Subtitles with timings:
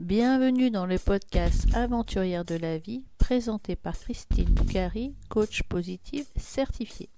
[0.00, 7.10] Bienvenue dans le podcast Aventurière de la vie présenté par Christine Boucari, coach positive certifiée.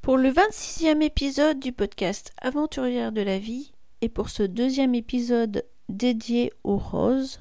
[0.00, 5.64] Pour le 26e épisode du podcast Aventurière de la vie et pour ce deuxième épisode
[5.88, 7.40] dédié aux roses,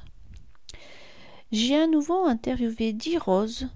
[1.51, 3.69] j'ai à nouveau interviewé 10 roses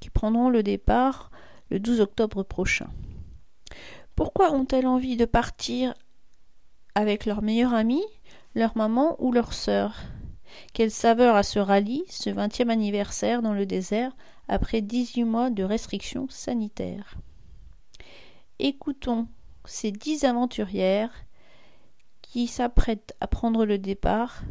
[0.00, 1.30] qui prendront le départ
[1.70, 2.88] le 12 octobre prochain.
[4.18, 5.94] Pourquoi ont-elles envie de partir
[6.96, 8.04] avec leur meilleure amie,
[8.56, 9.94] leur maman ou leur sœur?
[10.72, 14.10] Quelle saveur a ce rallye, ce 20e anniversaire dans le désert,
[14.48, 17.14] après 18 mois de restrictions sanitaires?
[18.58, 19.28] Écoutons
[19.66, 21.12] ces dix aventurières
[22.20, 24.42] qui s'apprêtent à prendre le départ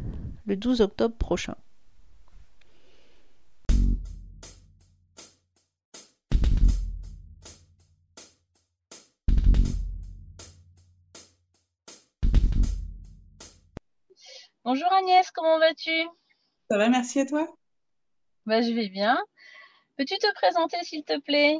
[0.46, 1.56] le 12 octobre prochain.
[14.70, 16.06] Bonjour Agnès, comment vas-tu?
[16.70, 17.48] Ça va, merci à toi?
[18.44, 19.16] Bah, Je vais bien.
[19.96, 21.56] Peux-tu te présenter s'il te plaît?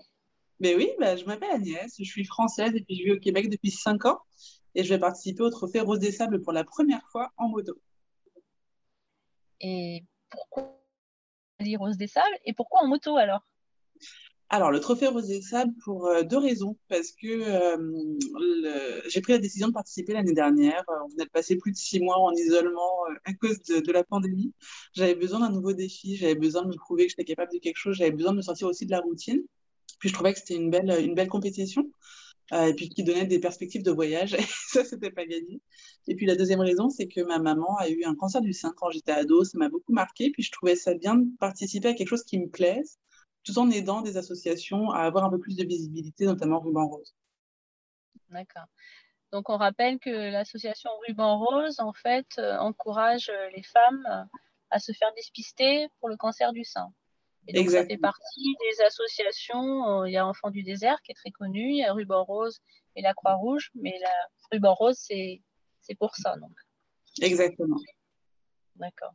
[0.60, 3.48] Mais oui, bah, je m'appelle Agnès, je suis française et puis je vis au Québec
[3.48, 4.20] depuis 5 ans
[4.74, 7.80] et je vais participer au Trophée Rose des Sables pour la première fois en moto.
[9.62, 10.78] Et pourquoi
[11.78, 13.40] Rose des Sables et pourquoi en moto alors?
[14.50, 16.78] Alors, le trophée Rosé Sable pour euh, deux raisons.
[16.88, 20.82] Parce que euh, j'ai pris la décision de participer l'année dernière.
[20.88, 24.04] Euh, on venait de passer plus de six mois en isolement à cause de, la
[24.04, 24.54] pandémie.
[24.94, 26.16] J'avais besoin d'un nouveau défi.
[26.16, 27.96] J'avais besoin de me prouver que j'étais capable de quelque chose.
[27.96, 29.42] J'avais besoin de me sortir aussi de la routine.
[30.00, 31.84] Puis je trouvais que c'était une belle, une belle compétition.
[32.52, 34.32] et puis qui donnait des perspectives de voyage.
[34.38, 35.60] Et ça, c'était pas gagné.
[36.06, 38.72] Et puis la deuxième raison, c'est que ma maman a eu un cancer du sein
[38.78, 39.44] quand j'étais ado.
[39.44, 40.30] Ça m'a beaucoup marqué.
[40.30, 42.98] Puis je trouvais ça bien de participer à quelque chose qui me plaise
[43.48, 47.14] tout en aidant des associations à avoir un peu plus de visibilité, notamment Ruban Rose.
[48.28, 48.66] D'accord.
[49.32, 54.38] Donc on rappelle que l'association Ruban Rose, en fait, euh, encourage euh, les femmes euh,
[54.70, 56.92] à se faire dépister pour le cancer du sein.
[57.46, 60.04] Et donc ça fait partie des associations.
[60.04, 62.60] Il y a Enfants du désert qui est très connu, il y a Ruban Rose
[62.96, 64.12] et la Croix-Rouge, mais la
[64.52, 65.40] Ruban Rose, c'est
[65.98, 66.36] pour ça.
[66.36, 66.52] Donc.
[67.22, 67.78] Exactement.
[68.76, 69.14] D'accord.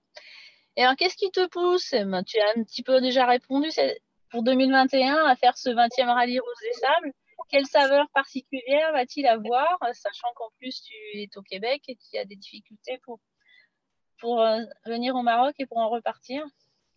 [0.76, 1.92] Et alors, qu'est-ce qui te pousse?
[1.92, 3.70] Ben, Tu as un petit peu déjà répondu
[4.34, 7.14] pour 2021 à faire ce 20e rallye Rose des Sables.
[7.50, 12.18] Quelle saveur particulière va-t-il avoir, sachant qu'en plus tu es au Québec et qu'il y
[12.18, 13.20] a des difficultés pour,
[14.20, 14.58] pour euh,
[14.88, 16.44] venir au Maroc et pour en repartir?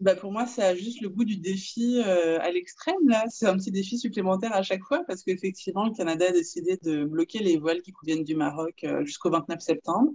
[0.00, 2.96] Bah pour moi, ça a juste le goût du défi euh, à l'extrême.
[3.28, 7.04] C'est un petit défi supplémentaire à chaque fois parce qu'effectivement, le Canada a décidé de
[7.04, 10.12] bloquer les vols qui proviennent du Maroc euh, jusqu'au 29 septembre.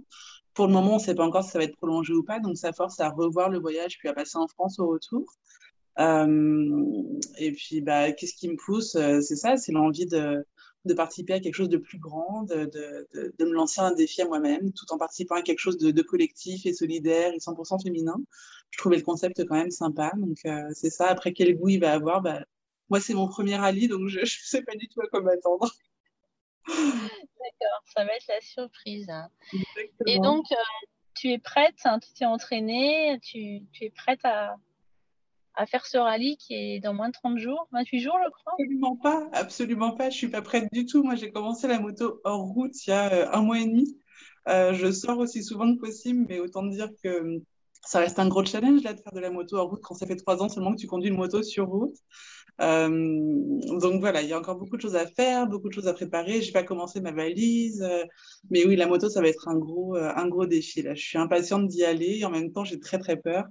[0.54, 2.40] Pour le moment, on ne sait pas encore si ça va être prolongé ou pas,
[2.40, 5.24] donc ça force à revoir le voyage puis à passer en France au retour.
[5.98, 10.44] Euh, et puis, bah, qu'est-ce qui me pousse euh, C'est ça, c'est l'envie de,
[10.84, 14.22] de participer à quelque chose de plus grand, de, de, de, me lancer un défi
[14.22, 18.16] à moi-même, tout en participant à quelque chose de, collectif et solidaire et 100% féminin.
[18.70, 20.12] Je trouvais le concept quand même sympa.
[20.16, 21.08] Donc, euh, c'est ça.
[21.08, 22.22] Après, quel goût il va avoir?
[22.22, 22.44] Bah,
[22.88, 25.70] Moi, c'est mon premier rallye, donc je ne sais pas du tout à quoi m'attendre.
[26.68, 29.10] D'accord, ça va être la surprise.
[30.06, 30.46] Et donc,
[31.14, 34.56] tu es prête, hein, tu t'es entraînée, tu, tu es prête à,
[35.54, 38.52] à faire ce rallye qui est dans moins de 30 jours, 28 jours, je crois
[38.58, 40.10] Absolument pas, absolument pas.
[40.10, 41.02] Je suis pas prête du tout.
[41.02, 43.98] Moi, j'ai commencé la moto hors route il y a euh, un mois et demi.
[44.48, 47.40] Euh, je sors aussi souvent que possible, mais autant dire que hum,
[47.84, 50.06] ça reste un gros challenge là de faire de la moto hors route quand ça
[50.06, 51.96] fait trois ans seulement que tu conduis une moto sur route.
[52.60, 52.88] Euh,
[53.80, 55.92] donc voilà, il y a encore beaucoup de choses à faire, beaucoup de choses à
[55.92, 56.40] préparer.
[56.42, 57.86] J'ai pas commencé ma valise,
[58.50, 60.94] mais oui, la moto ça va être un gros, un gros défi là.
[60.94, 63.44] Je suis impatiente d'y aller et en même temps j'ai très très peur.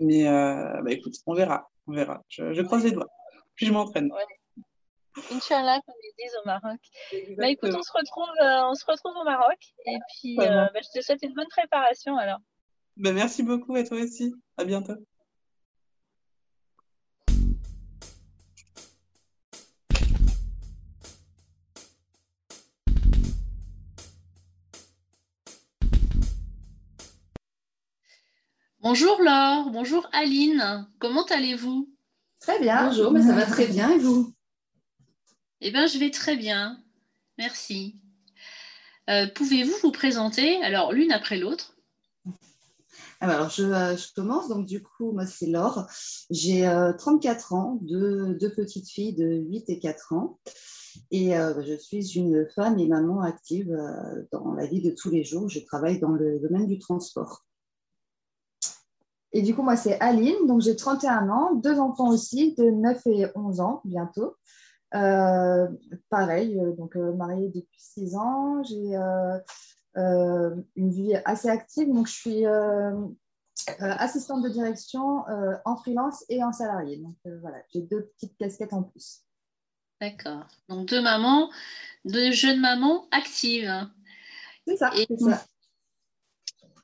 [0.00, 1.68] Mais euh, bah, écoute, on verra.
[1.86, 2.22] On verra.
[2.28, 3.08] Je, croise les doigts.
[3.54, 4.10] Puis je m'entraîne.
[5.32, 6.80] Inch'Allah, comme ils disent au Maroc.
[7.36, 9.58] Bah, écoute, on se, retrouve, euh, on se retrouve au Maroc.
[9.86, 12.38] Et puis, euh, bah, je te souhaite une bonne préparation alors.
[12.96, 14.34] Bah, merci beaucoup à toi aussi.
[14.56, 14.94] À bientôt.
[28.92, 31.88] Bonjour Laure, bonjour Aline, comment allez-vous?
[32.40, 34.34] Très bien, bonjour, mais ça va très bien et vous?
[35.60, 36.76] Eh bien, je vais très bien,
[37.38, 38.00] merci.
[39.08, 41.76] Euh, pouvez-vous vous présenter, alors l'une après l'autre?
[43.20, 44.48] Alors, euh, je, commence.
[44.48, 45.86] Donc, du coup, moi, c'est Laure.
[46.30, 50.40] J'ai 34 euh, ans, deux, deux, petites filles de 8 et 4 ans.
[51.12, 53.72] Et je suis une femme et maman active
[54.32, 55.48] dans la vie de tous les jours.
[55.48, 57.44] Je travaille dans le domaine du transport.
[59.32, 63.06] Et du coup, moi, c'est Aline, donc j'ai 31 ans, deux enfants aussi, de 9
[63.06, 64.36] et 11 ans bientôt.
[64.90, 68.96] pareil, donc mariée depuis six ans, j'ai
[69.96, 72.44] une vie assez active, donc je suis
[73.78, 75.24] assistante de direction
[75.64, 76.96] en freelance et en salarié.
[76.96, 79.22] Donc voilà, j'ai deux petites casquettes en plus.
[80.00, 80.46] D'accord.
[80.68, 81.50] Donc deux mamans,
[82.04, 83.88] deux jeunes mamans actives.
[84.66, 84.90] C'est ça.
[84.96, 85.44] Et, ça.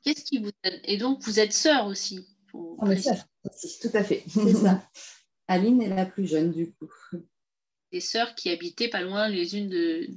[0.03, 2.25] Qu'est-ce qui vous Et donc vous êtes sœur aussi?
[2.51, 4.23] Sœurs aussi, tout à fait.
[4.27, 4.83] C'est ça.
[5.47, 6.89] Aline est la plus jeune du coup.
[7.91, 10.09] Des sœurs qui habitaient pas loin les unes de...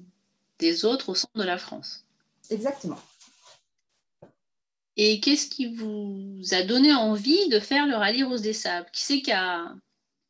[0.59, 2.05] des autres au centre de la France.
[2.51, 2.99] Exactement.
[4.97, 8.91] Et qu'est-ce qui vous a donné envie de faire le rallye Rose des Sables?
[8.93, 9.75] Qui c'est qui a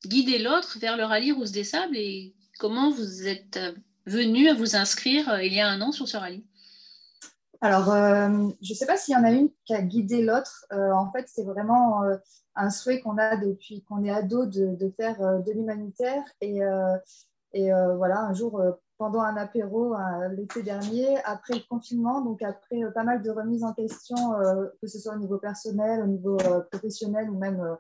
[0.05, 1.97] guidé l'autre vers le rallye Rose des Sables?
[1.97, 3.59] Et comment vous êtes
[4.07, 6.45] venu à vous inscrire euh, il y a un an sur ce rallye?
[7.61, 10.67] Alors, euh, je ne sais pas s'il y en a une qui a guidé l'autre.
[10.73, 12.03] Euh, en fait, c'est vraiment
[12.55, 16.23] un souhait qu'on a depuis qu'on est ado de, faire de l'humanitaire.
[16.41, 16.61] Et,
[17.53, 18.63] voilà, un jour,
[18.99, 19.95] pendant un apéro
[20.33, 24.17] l'été dernier, après le confinement, donc après pas mal de remises en question,
[24.81, 26.39] que ce soit au niveau personnel, au niveau
[26.71, 27.77] professionnel ou même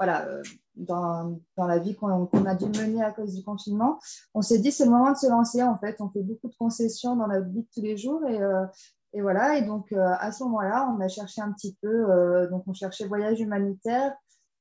[0.00, 0.42] voilà, euh,
[0.76, 3.98] dans, la vie qu'on a dû mener à cause du confinement,
[4.32, 6.00] on s'est dit c'est le moment de se lancer en fait.
[6.00, 8.64] On fait beaucoup de concessions dans notre vie de tous les jours et, euh,
[9.12, 9.56] et voilà.
[9.56, 13.06] Et donc euh, à ce moment-là, on a cherché un petit peu, donc on cherchait
[13.06, 14.14] voyage humanitaire,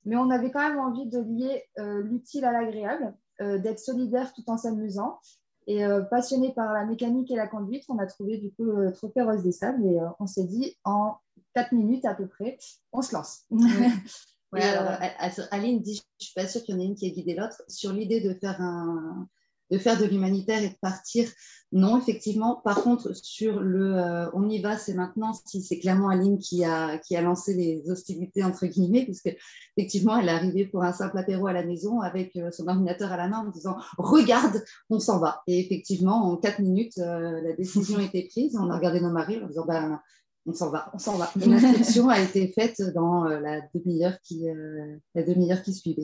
[0.05, 4.57] mais on avait quand même envie de lier l'utile à l'agréable, d'être solidaire tout en
[4.57, 5.19] s'amusant.
[5.67, 9.21] Et passionné par la mécanique et la conduite, on a trouvé du coup le Trophée
[9.21, 11.17] Rose des Sables et on s'est dit en
[11.55, 12.57] 4 minutes à peu près,
[12.91, 13.45] on se lance.
[13.49, 16.95] Oui, alors euh, Aline dit, je ne suis pas sûre qu'il y en ait une
[16.95, 19.27] qui ait guidé l'autre, sur l'idée de faire un
[19.71, 21.29] de faire de l'humanitaire et de partir.
[21.71, 22.61] Non, effectivement.
[22.63, 26.65] Par contre, sur le euh, on y va, c'est maintenant, si c'est clairement Aline qui
[26.65, 29.35] a, qui a lancé les hostilités, entre guillemets, puisque
[29.77, 33.11] effectivement, elle est arrivée pour un simple apéro à la maison avec euh, son ordinateur
[33.11, 35.43] à la main en disant Regarde, on s'en va.
[35.45, 38.57] Et effectivement, en quatre minutes, la décision a été prise.
[38.59, 40.01] On a regardé nos maris en disant ben,
[40.49, 41.31] on s'en va, on s'en va.
[41.35, 46.03] L'inscription a été faite dans euh, la demi-heure qui, euh, demi-heure qui suivait.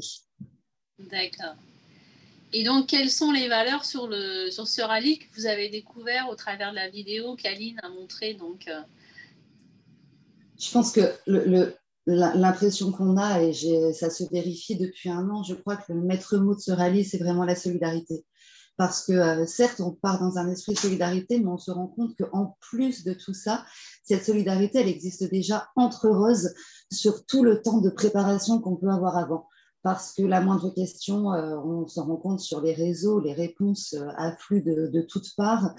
[1.00, 1.56] D'accord.
[2.58, 6.30] Et donc, quelles sont les valeurs sur, le, sur ce rallye que vous avez découvert
[6.30, 8.80] au travers de la vidéo qu'Aline a montrée donc, euh?
[10.58, 11.02] Je pense que
[12.08, 13.52] l'impression qu'on a, et
[13.92, 17.04] ça se vérifie depuis un an, je crois que le maître mot de ce rallye,
[17.04, 18.24] c'est vraiment la solidarité.
[18.78, 21.88] Parce que euh, certes, on part dans un esprit de solidarité, mais on se rend
[21.88, 23.66] compte qu'en plus de tout ça,
[24.06, 26.54] cette solidarité, elle existe déjà entre heureuses
[26.90, 29.50] sur tout le temps de préparation qu'on peut avoir avant.
[29.86, 33.94] Parce que la moindre question, euh, on s'en rend compte sur les réseaux, les réponses
[33.94, 35.76] euh, affluent de, toutes parts.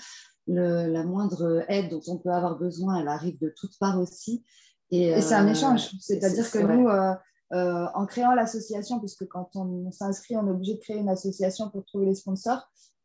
[0.46, 4.44] la moindre aide dont on peut avoir besoin, elle arrive de toutes parts aussi.
[4.92, 5.90] Et, c'est un échange.
[6.00, 6.88] C'est-à-dire que nous,
[7.50, 11.84] en créant l'association, puisque quand on s'inscrit, on est obligé de créer une association pour
[11.84, 12.62] trouver les sponsors,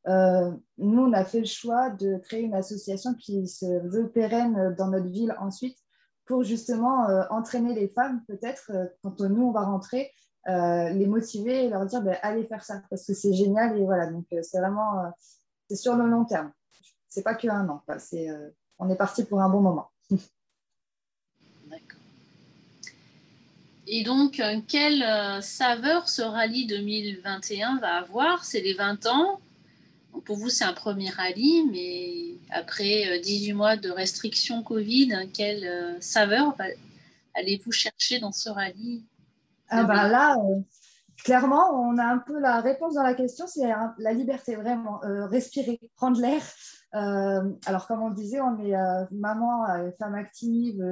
[0.08, 4.76] euh, nous, on a fait le choix de créer une association qui se veut pérenne
[4.78, 5.78] dans notre ville ensuite
[6.26, 10.12] pour justement euh, entraîner les femmes, peut-être, euh, quand nous, on va rentrer,
[10.48, 13.78] les motiver et leur dire ben, allez faire ça parce que c'est génial.
[13.78, 15.12] Et voilà, donc c'est vraiment
[15.70, 16.52] c'est sur le long terme.
[17.08, 17.84] C'est pas qu'un an.
[18.00, 18.28] C'est,
[18.80, 19.90] on est parti pour un bon moment.
[21.70, 22.00] D'accord.
[23.88, 25.04] Et donc, quelle
[25.44, 28.46] saveur ce rallye 2021 va avoir?
[28.46, 29.40] C'est les 20 ans
[30.26, 35.66] pour vous, c'est un premier rallye, mais après 18 euh, mois de restrictions Covid, quelle
[35.66, 36.56] euh, saveur
[37.34, 39.06] allez-vous chercher dans ce rallye?
[39.72, 40.60] Ah bah Là, euh,
[41.24, 45.00] clairement, on a un peu la réponse dans la question, c'est la liberté, vraiment.
[45.04, 46.42] respirer, prendre l'air.
[46.92, 48.76] alors, comme on disait, on est
[49.12, 49.66] maman,
[49.98, 50.84] femme active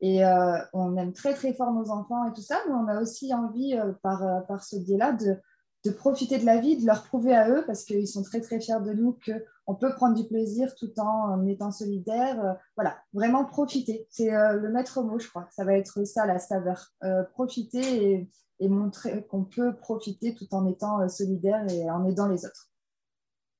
[0.00, 0.24] et
[0.72, 3.76] on aime très, très fort nos enfants et tout ça, mais on a aussi envie,
[4.02, 5.36] par, par ce biais-là, de
[5.84, 8.60] de profiter de la vie, de leur prouver à eux, parce qu'ils sont très très
[8.60, 9.18] fiers de nous,
[9.64, 12.44] qu'on peut prendre du plaisir tout en étant solidaire.
[12.44, 14.06] Euh, voilà, vraiment profiter.
[14.10, 15.48] C'est euh, le maître mot, je crois.
[15.50, 16.92] Ça va être ça la saveur.
[17.04, 18.28] Euh, profiter
[18.60, 22.70] et, montrer qu'on peut profiter tout en étant solidaire et en aidant les autres.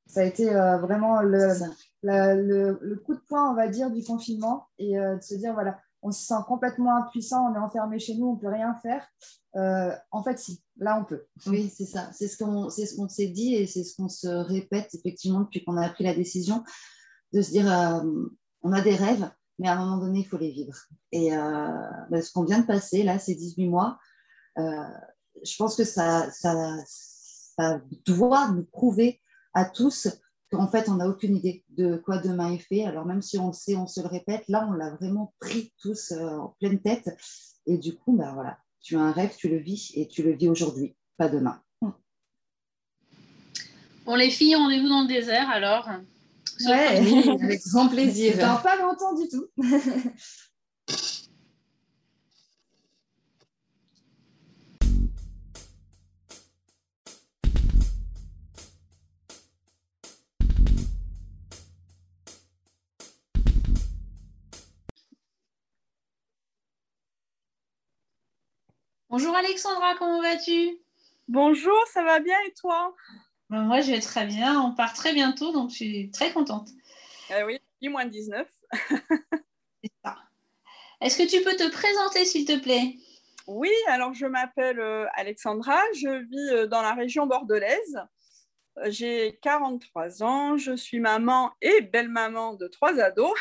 [0.07, 1.55] Ça a été vraiment le,
[2.03, 6.11] le, coup de poing, on va dire, du confinement et de se dire, voilà, on
[6.11, 9.07] se sent complètement impuissant, on est enfermé chez nous, on ne peut rien faire.
[9.57, 11.25] Euh, en fait, si, là, on peut.
[11.47, 12.11] Oui, c'est ça.
[12.13, 15.77] C'est ce qu'on ce s'est dit et c'est ce qu'on se répète effectivement depuis qu'on
[15.77, 16.65] a pris la décision
[17.33, 18.03] de se dire euh,
[18.63, 20.77] on a des rêves, mais à un moment donné, il faut les vivre.
[21.13, 21.69] Et euh,
[22.11, 23.99] bah, ce qu'on vient de passer, là, ces 18 mois,
[24.57, 26.55] je pense que ça, ça,
[26.85, 29.21] ça doit nous prouver
[29.55, 30.09] à tous
[30.53, 32.85] qu'en fait, on n'a aucune idée de quoi demain est fait.
[32.85, 35.73] Alors, même si on le sait, on se le répète, là, on l'a vraiment pris
[35.81, 37.09] tous en pleine tête.
[37.67, 40.33] Et du coup, ben voilà, tu as un rêve, tu le vis et tu le
[40.33, 41.61] vis aujourd'hui, pas demain.
[44.05, 45.89] Bon, les filles, rendez-vous dans le désert alors.
[46.67, 48.37] Ouais, avec grand plaisir.
[48.37, 49.47] Dans pas longtemps du tout.
[69.13, 70.81] Bonjour Alexandra, comment vas-tu?
[71.29, 72.95] Bonjour, ça va bien et toi?
[73.51, 74.59] Ben, Moi, je vais très bien.
[74.59, 76.71] On part très bientôt, donc je suis très contente.
[77.29, 78.49] Eh oui, oui, moins 19.
[79.85, 80.17] C'est ça.
[81.03, 82.97] Est-ce que tu peux te présenter, s'il te plaît?
[83.47, 88.01] Oui, alors je m'appelle euh, Alexandra, je vis euh, dans la région bordelaise.
[88.79, 93.39] Euh, j'ai 43 ans, je suis maman et belle-maman de trois ados.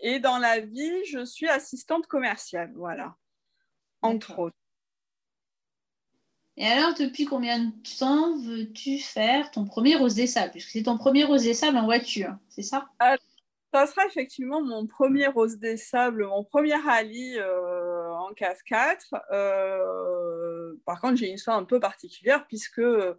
[0.00, 3.16] Et dans la vie, je suis assistante commerciale, voilà
[4.02, 4.56] entre autres.
[6.60, 10.82] Et alors, depuis combien de temps veux-tu faire ton premier rose des sables Puisque c'est
[10.82, 12.88] ton premier rose des sables en voiture, c'est ça?
[13.72, 19.14] Ça sera effectivement mon premier rose des sables, mon premier rallye euh, en casse 4.
[19.30, 23.14] Euh, par contre, j'ai une histoire un peu particulière puisque euh,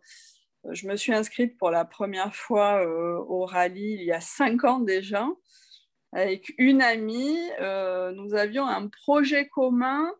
[0.71, 4.79] je me suis inscrite pour la première fois au rallye il y a cinq ans
[4.79, 5.25] déjà.
[6.11, 7.39] Avec une amie,
[8.15, 10.11] nous avions un projet commun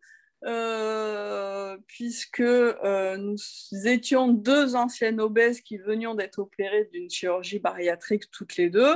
[0.46, 3.38] euh, puisque euh, nous
[3.86, 8.96] étions deux anciennes obèses qui venions d'être opérées d'une chirurgie bariatrique toutes les deux.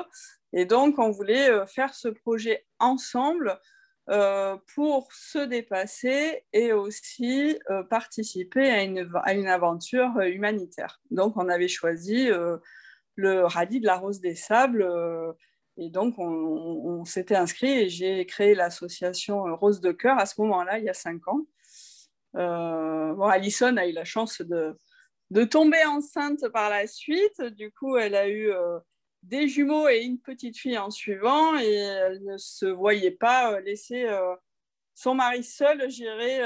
[0.54, 3.60] Et donc, on voulait euh, faire ce projet ensemble
[4.76, 7.58] pour se dépasser et aussi
[7.90, 11.00] participer à une, à une, aventure humanitaire.
[11.10, 12.28] Donc, on avait choisi
[13.16, 14.86] le rallye de la Rose des Sables
[15.78, 20.80] et donc, on, s'était inscrit et j'ai créé l'association Rose de Cœur à ce moment-là,
[20.80, 21.42] il y a cinq ans.
[22.36, 24.76] Euh, bon, Alison a eu la chance de,
[25.46, 27.42] tomber enceinte par la suite.
[27.42, 28.80] Du coup, elle a eu euh,
[29.24, 33.60] des jumeaux et une petite fille en suivant et elle ne se voyait pas euh,
[33.62, 34.08] laisser
[34.94, 36.42] son mari seul gérer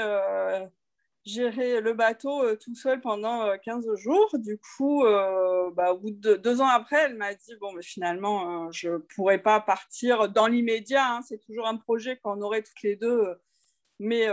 [1.24, 4.30] gérer le bateau euh, tout seul pendant 15 euh, jours.
[4.38, 7.82] Du coup, euh, bah, au bout de deux ans après, elle m'a dit bon, mais
[7.82, 11.16] finalement, je ne pourrais pas partir dans l'immédiat.
[11.16, 11.22] Hein.
[11.22, 13.38] c'est toujours un projet qu'on aurait toutes les deux,
[13.98, 14.28] mais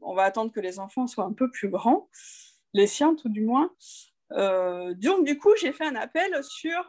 [0.00, 2.08] on va attendre que les enfants soient un peu plus grands,
[2.74, 3.70] les siens tout du moins.
[4.30, 6.82] donc du coup, j'ai fait un appel sur,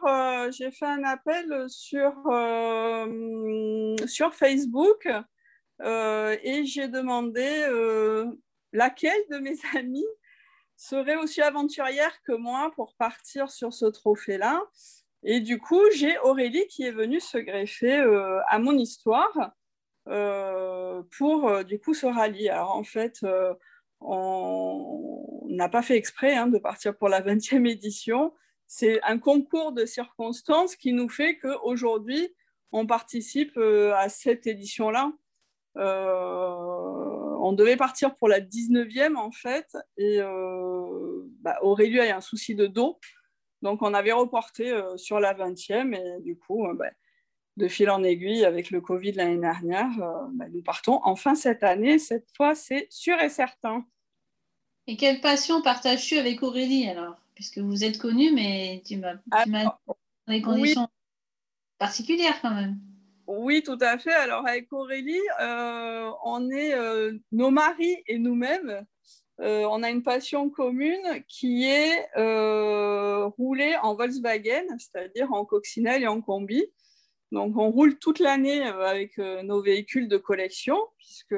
[0.50, 2.12] j'ai fait un appel sur,
[4.06, 5.08] sur Facebook
[5.80, 7.66] et j'ai demandé
[8.74, 10.04] laquelle de mes amies
[10.76, 14.60] serait aussi aventurière que moi pour partir sur ce trophée-là?
[15.22, 19.52] Et du coup, j'ai Aurélie qui est venue se greffer euh, à mon histoire
[20.08, 22.50] euh, pour euh, du coup ce rallye.
[22.50, 23.24] Alors en fait,
[24.00, 28.34] on n'a pas fait exprès hein, de partir pour la 20e édition.
[28.66, 32.34] C'est un concours de circonstances qui nous fait qu'aujourd'hui,
[32.72, 35.12] on participe à cette édition-là
[37.44, 42.22] on devait partir pour la 19e en fait, et euh, bah, Aurélie a eu un
[42.22, 42.98] souci de dos,
[43.60, 46.90] donc on avait reporté euh, sur la 20e, et du coup, euh, bah,
[47.58, 49.90] de fil en aiguille, avec le Covid l'année dernière,
[50.32, 53.84] bah, nous partons enfin cette année, cette fois c'est sûr et certain.
[54.86, 57.16] Et quelle passion partages-tu avec Aurélie alors?
[57.34, 59.96] Puisque vous êtes connus, mais tu m'as dans
[60.28, 60.88] des conditions
[61.78, 62.78] particulières quand même.
[63.26, 64.12] Oui, tout à fait.
[64.12, 68.84] Alors avec Aurélie, euh, on est euh, nos maris et nous-mêmes.
[69.40, 72.06] Euh, on a une passion commune qui est
[73.36, 76.64] rouler en Volkswagen, c'est-à-dire en coccinelle et en combi.
[77.32, 81.34] Donc on roule toute l'année avec nos véhicules de collection, puisque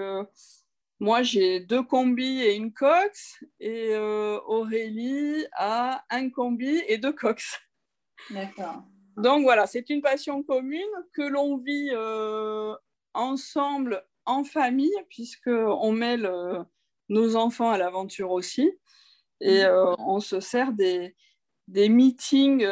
[0.99, 7.59] moi j'ai deux combis et une cox, et Aurélie a un combi et deux cox.
[8.31, 8.83] D'accord.
[9.17, 10.83] Donc voilà, c'est une passion commune
[11.15, 12.75] que l'on vit euh,
[13.15, 16.63] ensemble en famille, puisqu'on mêle euh,
[17.09, 18.71] nos enfants à l'aventure aussi.
[19.41, 19.67] Et mhm.
[19.67, 21.15] euh, on se sert des,
[21.69, 22.67] meetings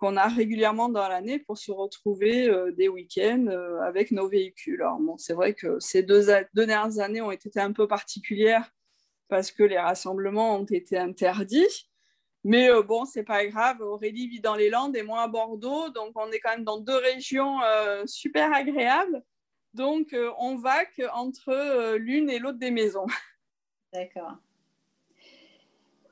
[0.00, 3.46] qu'on a régulièrement dans l'année pour se retrouver des week-ends
[3.82, 4.82] avec nos véhicules.
[4.82, 8.72] Alors bon, c'est vrai que ces deux, deux, dernières années ont été un peu particulières
[9.28, 11.87] parce que les rassemblements ont été interdits.
[12.48, 13.82] Mais euh, bon, c'est pas grave.
[13.82, 15.90] Aurélie vit dans les Landes et moi à Bordeaux.
[15.90, 19.22] Donc, on est quand même dans deux régions euh, super agréables.
[19.74, 23.04] Donc, euh, on vaque entre l'une et l'autre des maisons.
[23.92, 24.36] D'accord.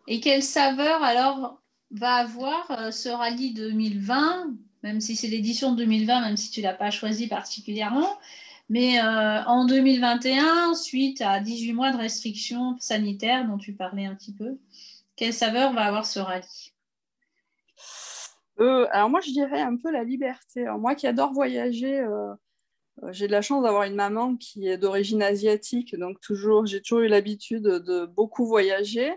[0.07, 1.59] Et quelle saveur alors
[1.91, 6.91] va avoir ce rallye 2020, même si c'est l'édition 2020, même si tu l'as pas
[6.91, 8.19] choisi particulièrement
[8.69, 14.33] mais en 2021, suite à 18 mois de restrictions sanitaires dont tu parlais un petit
[14.33, 14.59] peu,
[15.17, 16.73] quelle saveur va avoir ce rallye?
[18.59, 20.65] Alors moi, je dirais un peu la liberté.
[20.79, 22.07] moi qui adore voyager,
[23.11, 27.01] j'ai de la chance d'avoir une maman qui est d'origine asiatique, donc toujours, j'ai toujours
[27.01, 29.13] eu l'habitude de beaucoup voyager.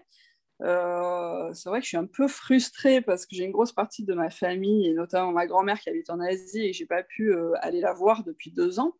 [0.61, 4.03] Euh, c'est vrai que je suis un peu frustrée parce que j'ai une grosse partie
[4.03, 7.03] de ma famille, et notamment ma grand-mère qui habite en Asie, et je n'ai pas
[7.03, 8.93] pu euh, aller la voir depuis deux ans.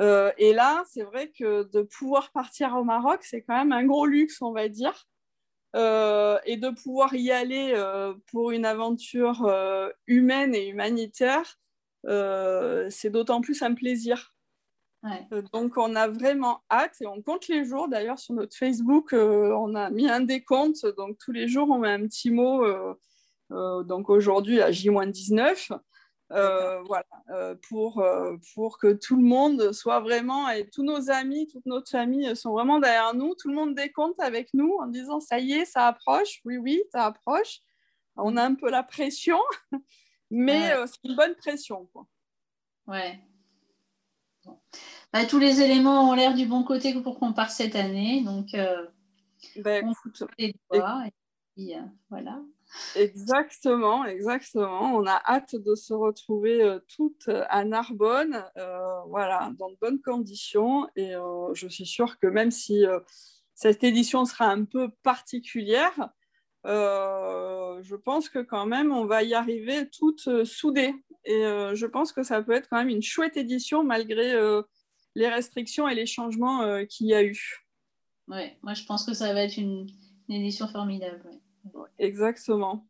[0.00, 3.84] Euh, et là, c'est vrai que de pouvoir partir au Maroc, c'est quand même un
[3.84, 5.06] gros luxe, on va dire.
[5.74, 7.74] Et de pouvoir y aller
[8.30, 9.48] pour une aventure
[10.06, 11.58] humaine et humanitaire,
[12.04, 14.34] c'est d'autant plus un plaisir.
[15.32, 17.88] Euh, donc, on a vraiment hâte et on compte les jours.
[17.88, 20.86] D'ailleurs, sur notre Facebook, euh, on a mis un décompte.
[20.96, 22.64] Donc, tous les jours, on met un petit mot.
[22.64, 25.78] Euh, donc, aujourd'hui, à J-19.
[26.30, 27.06] Voilà,
[27.68, 28.04] pour,
[28.54, 32.52] pour que tout le monde soit vraiment, et tous nos amis, toute notre famille sont
[32.52, 33.34] vraiment derrière nous.
[33.34, 36.40] Tout le monde décompte avec nous en disant ça y est, ça approche.
[36.44, 37.60] Oui, oui, ça approche.
[38.16, 39.38] On a un peu la pression,
[40.30, 41.88] mais c'est une bonne pression.
[41.92, 42.06] Quoi.
[42.86, 43.20] Ouais,
[45.12, 48.22] bah, tous les éléments ont l'air du bon côté pour qu'on parte cette année.
[48.22, 48.86] Donc, euh,
[49.56, 52.42] ben, euh, voilà.
[52.96, 54.94] Exactement, exactement.
[54.96, 58.44] On a hâte de se retrouver euh, toutes à Narbonne,
[59.08, 60.88] voilà, dans de bonnes conditions.
[60.96, 61.12] Et
[61.54, 62.84] je suis sûre que même si
[63.54, 66.10] cette édition sera un peu particulière,
[66.64, 70.94] je pense que quand même on va y arriver toutes soudées.
[71.24, 71.42] Et
[71.74, 74.34] je pense que ça peut être quand même une chouette édition malgré
[75.14, 77.66] les restrictions et les changements euh, qu'il y a eu.
[78.28, 79.86] Oui, moi je pense que ça va être une,
[80.28, 81.22] édition formidable.
[81.98, 82.86] Exactement.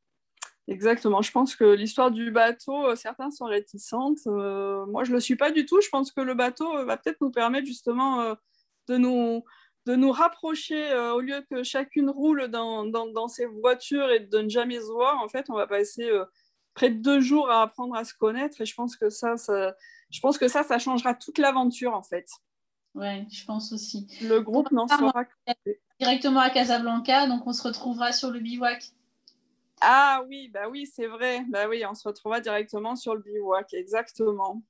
[0.66, 1.20] Exactement.
[1.20, 4.26] Je pense que l'histoire du bateau, euh, certains sont réticentes.
[4.26, 5.80] Euh, moi, je ne le suis pas du tout.
[5.80, 8.34] Je pense que le bateau va peut-être nous permettre justement
[8.88, 9.44] de, nous,
[9.84, 14.48] de nous rapprocher au lieu que chacune roule dans, dans, ses voitures et de ne
[14.48, 15.22] jamais se voir.
[15.22, 16.10] En fait, on va passer
[16.72, 18.60] près de deux jours à apprendre à se connaître.
[18.60, 19.74] Et je pense que ça, ça,
[20.10, 22.28] je pense que ça, ça changera toute l'aventure en fait.
[22.94, 24.06] Oui, je pense aussi.
[24.22, 25.24] Le groupe n'en sera
[26.00, 28.84] directement à Casablanca, donc on se retrouvera sur le bivouac.
[29.80, 31.44] Ah oui, bah oui, c'est vrai.
[31.48, 34.62] Bah oui, on se retrouvera directement sur le bivouac, exactement.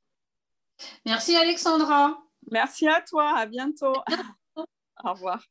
[1.06, 2.18] Merci Alexandra.
[2.50, 3.94] Merci à toi, à bientôt.
[5.04, 5.44] Au revoir.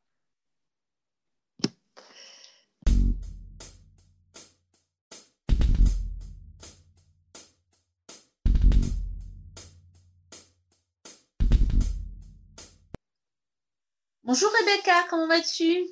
[14.34, 15.86] Bonjour Rebecca, comment vas-tu?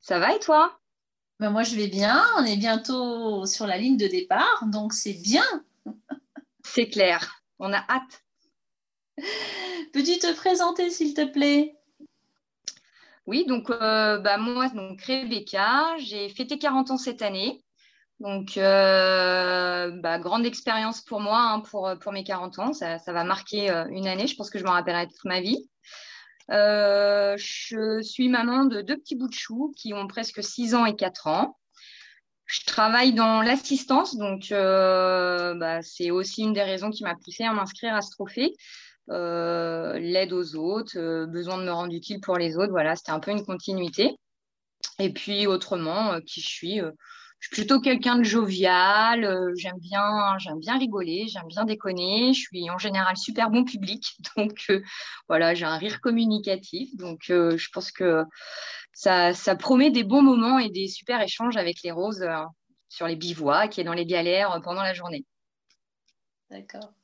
[0.00, 0.80] Ça va et toi?
[1.38, 5.20] Ben Moi je vais bien, on est bientôt sur la ligne de départ, donc c'est
[5.22, 5.44] bien.
[6.64, 8.24] c'est clair, on a hâte.
[9.92, 11.76] Peux-tu te présenter s'il te plaît?
[13.26, 17.62] Oui, donc euh, bah, moi, donc Rebecca, j'ai fêté 40 ans cette année.
[18.20, 22.72] Donc, euh, bah, grande expérience pour moi hein, pour, pour mes 40 ans.
[22.72, 24.26] Ça, ça va marquer euh, une année.
[24.26, 25.68] Je pense que je m'en rappellerai toute ma vie.
[26.50, 30.84] Euh, je suis maman de deux petits bouts de choux qui ont presque 6 ans
[30.84, 31.58] et 4 ans.
[32.46, 37.44] Je travaille dans l'assistance, donc euh, bah, c'est aussi une des raisons qui m'a poussée
[37.44, 38.54] à m'inscrire à ce trophée.
[39.10, 43.20] Euh, l'aide aux autres, besoin de me rendre utile pour les autres, voilà, c'était un
[43.20, 44.16] peu une continuité.
[44.98, 46.80] Et puis autrement, qui je suis
[47.44, 52.32] je suis plutôt quelqu'un de jovial, euh, j'aime bien, j'aime bien rigoler, j'aime bien déconner,
[52.32, 54.80] je suis en général super bon public, donc euh,
[55.28, 58.24] voilà, j'ai un rire communicatif, donc euh, je pense que
[58.94, 62.26] ça, ça, promet des bons moments et des super échanges avec les roses
[62.88, 65.26] sur les bivouacs et dans les galères pendant la journée.
[66.48, 66.94] D'accord.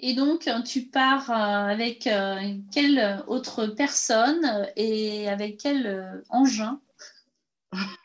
[0.00, 2.08] Et donc, tu pars avec
[2.72, 6.80] quelle autre personne et avec quel engin?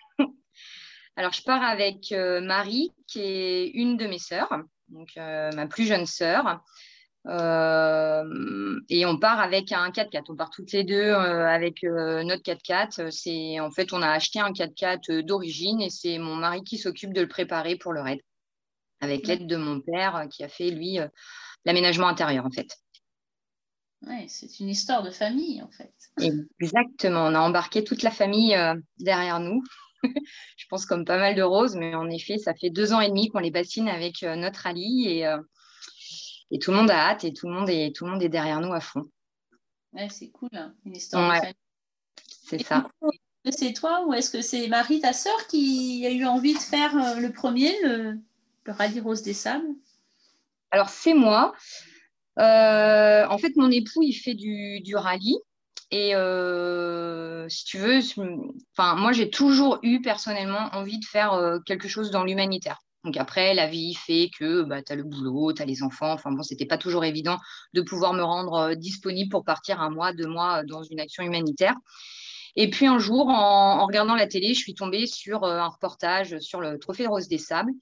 [1.17, 4.51] alors, je pars avec euh, Marie, qui est une de mes sœurs,
[4.89, 6.62] donc euh, ma plus jeune sœur.
[7.28, 10.25] Euh, et on part avec un 4x4.
[10.30, 13.12] On part toutes les deux avec notre 4x4.
[13.12, 17.13] C'est en fait, on a acheté un 4x4 d'origine et c'est mon mari qui s'occupe
[17.13, 18.19] de le préparer pour le raid,
[18.99, 20.99] avec l'aide de mon père qui a fait lui
[21.63, 22.78] l'aménagement intérieur en fait.
[24.04, 25.93] Oui, c'est une histoire de famille en fait.
[26.62, 27.25] Exactement.
[27.25, 28.56] On a embarqué toute la famille
[28.99, 29.63] derrière nous.
[30.58, 33.10] je pense comme pas mal de roses, mais en effet, ça fait deux ans et
[33.10, 35.38] demi qu'on les bassine avec euh, notre Ali et, euh,
[36.52, 38.30] et tout le monde a hâte et tout le monde est, tout le monde est
[38.30, 39.04] derrière nous à fond.
[39.94, 41.41] Ouais, c'est cool, hein, une histoire
[42.28, 42.88] C'est ça.
[43.52, 46.98] C'est toi ou est-ce que c'est Marie, ta sœur, qui a eu envie de faire
[46.98, 48.18] euh, le premier, le,
[48.65, 49.68] rallye Rose des Sables?
[50.72, 51.54] Alors, c'est moi.
[52.38, 55.38] en fait, mon époux, il fait du, du rallye.
[55.91, 58.00] Et euh, si tu veux,
[58.78, 62.82] enfin, moi, j'ai toujours eu personnellement envie de faire euh, quelque chose dans l'humanitaire.
[63.04, 66.12] Donc après, la vie fait que bah, tu as le boulot, tu as les enfants.
[66.12, 67.38] Enfin bon, c'était pas toujours évident
[67.74, 71.76] de pouvoir me rendre disponible pour partir un mois, deux mois dans une action humanitaire.
[72.56, 76.62] Et puis un jour, en, regardant la télé, je suis tombée sur un reportage sur
[76.62, 77.74] le Trophée Rose des Sables.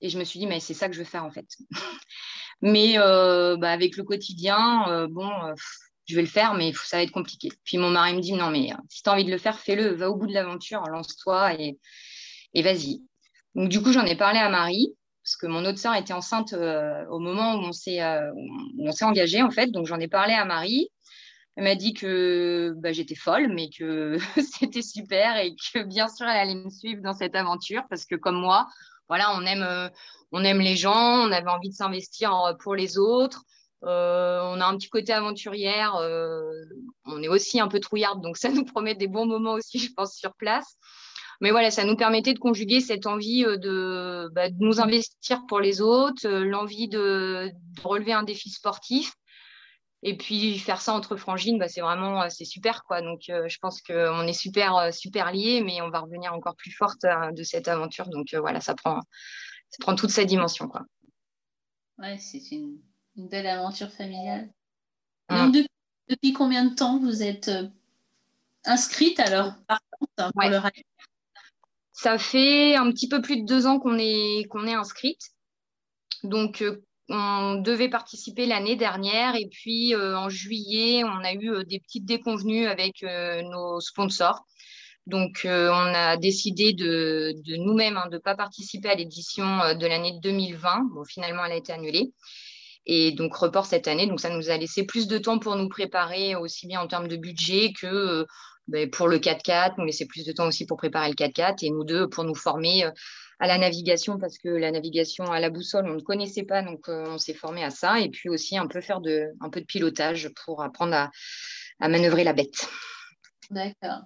[0.00, 1.46] Et je me suis dit, mais c'est ça que je veux faire en fait.
[2.62, 5.30] mais bah, avec le quotidien, bon,
[6.06, 7.50] je vais le faire, mais ça va être compliqué.
[7.64, 9.94] Puis mon mari me dit, non, mais si tu as envie de le faire, fais-le,
[9.94, 13.02] va au bout de l'aventure, lance-toi et, vas-y.
[13.54, 16.52] Donc, du coup, j'en ai parlé à Marie, parce que mon autre sœur était enceinte
[16.52, 18.30] euh, au moment où on s'est euh,
[19.00, 19.68] engagé, en fait.
[19.68, 20.90] Donc, j'en ai parlé à Marie.
[21.56, 26.26] Elle m'a dit que bah, j'étais folle, mais que c'était super et que bien sûr,
[26.26, 28.66] elle allait me suivre dans cette aventure, parce que comme moi,
[29.08, 29.88] voilà, on aime, euh,
[30.32, 33.44] on aime les gens, on avait envie de s'investir pour les autres.
[33.86, 35.94] On a un petit côté aventurière,
[37.04, 39.92] on est aussi un peu trouillarde, donc ça nous promet des bons moments aussi, je
[39.92, 40.76] pense, sur place.
[41.40, 45.60] Mais voilà, ça nous permettait de conjuguer cette envie euh, bah, de, nous investir pour
[45.60, 47.50] les autres, euh, l'envie de,
[47.82, 49.12] relever un défi sportif.
[50.06, 53.00] Et puis faire ça entre frangines, bah, c'est vraiment euh, c'est super quoi.
[53.00, 57.02] Donc je pense qu'on est super super liés, mais on va revenir encore plus forte
[57.04, 58.08] de cette aventure.
[58.08, 59.00] Donc voilà, ça prend
[59.70, 60.82] ça prend toute sa dimension quoi.
[61.96, 62.78] Ouais, c'est une,
[63.16, 64.48] belle aventure familiale.
[65.30, 65.68] Donc, depuis,
[66.08, 67.50] depuis, combien de temps vous êtes
[68.66, 70.58] inscrite alors par contre pour le
[71.94, 75.30] ça fait un petit peu plus de deux ans qu'on est, qu'on est inscrite.
[76.24, 81.50] Donc, euh, on devait participer l'année dernière et puis euh, en juillet, on a eu
[81.50, 84.44] euh, des petites déconvenues avec nos sponsors.
[85.06, 89.86] Donc, on a décidé de, de nous-mêmes hein, de ne pas participer à l'édition de
[89.86, 90.88] l'année 2020.
[90.94, 92.12] Bon, finalement, elle a été annulée.
[92.86, 94.06] Et donc, report cette année.
[94.06, 97.08] Donc, ça nous a laissé plus de temps pour nous préparer, aussi bien en termes
[97.08, 98.26] de budget que
[98.66, 101.70] ben, pour le 4x4, nous laisser plus de temps aussi pour préparer le 4x4 et
[101.70, 102.90] nous deux pour nous former euh,
[103.38, 106.88] à la navigation parce que la navigation à la boussole, on ne connaissait pas, donc
[106.88, 108.00] euh, on s'est formé à ça.
[108.00, 112.24] Et puis aussi un peu faire de, un peu de pilotage pour apprendre à, manœuvrer
[112.24, 112.68] la bête.
[113.50, 114.02] D'accord.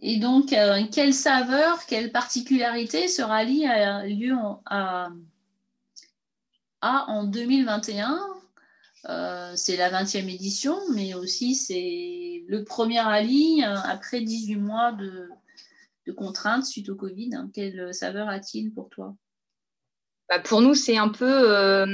[0.00, 4.34] Et donc, euh, quelle saveur, quelle particularité ce rallye a lieu
[4.66, 5.08] à,
[7.08, 8.18] en 2021
[9.54, 15.28] C'est la 20e édition, mais aussi c'est le premier rallye, euh, après 18 mois de,
[16.16, 19.14] contraintes suite au Covid, hein, quelle saveur a-t-il pour toi?
[20.28, 21.84] Bah, Pour nous, c'est un peu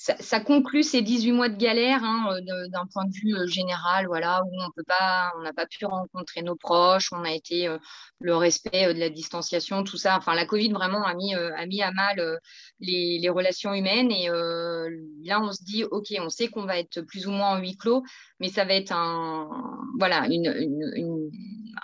[0.00, 4.06] ça, conclut ces 18 mois de galère hein, euh, d'un point de vue euh, général,
[4.06, 7.66] voilà, où on peut pas, on n'a pas pu rencontrer nos proches, on a été
[7.66, 7.78] euh,
[8.20, 10.16] le respect de la distanciation, tout ça.
[10.16, 12.38] Enfin, la Covid vraiment a mis, a à mal
[12.78, 14.12] les, relations humaines.
[14.12, 17.58] Et là, on se dit, ok, on sait qu'on va être plus ou moins en
[17.58, 18.02] huis clos,
[18.40, 19.48] mais ça va être un,
[19.98, 20.26] voilà,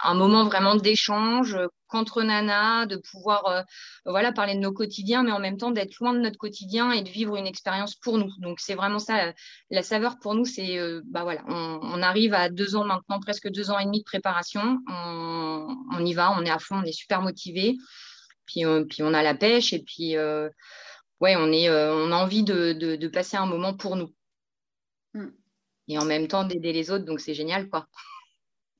[0.02, 1.56] un moment vraiment d'échange
[1.94, 3.62] entre nanas, de pouvoir euh,
[4.04, 7.02] voilà, parler de nos quotidiens, mais en même temps d'être loin de notre quotidien et
[7.02, 8.30] de vivre une expérience pour nous.
[8.38, 9.32] Donc c'est vraiment ça,
[9.70, 13.48] la saveur pour nous, c'est, euh, bah voilà, on, arrive à deux ans maintenant, presque
[13.48, 16.92] deux ans et demi de préparation, on, y va, on est à fond, on est
[16.92, 17.76] super motivé,
[18.46, 20.16] puis, euh, puis on a la pêche et puis
[21.20, 24.12] ouais, on, est, on a envie de, passer un moment pour nous.
[25.14, 25.28] Mm.
[25.88, 27.86] Et en même temps d'aider les autres, donc c'est génial quoi.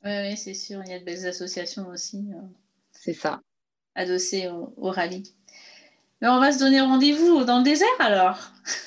[0.04, 2.24] Oui, c'est sûr, il y a de belles associations aussi.
[2.90, 3.40] C'est ça.
[3.94, 5.34] Adossé au, rallye.
[6.20, 8.38] Mais on va se donner rendez-vous dans le désert alors.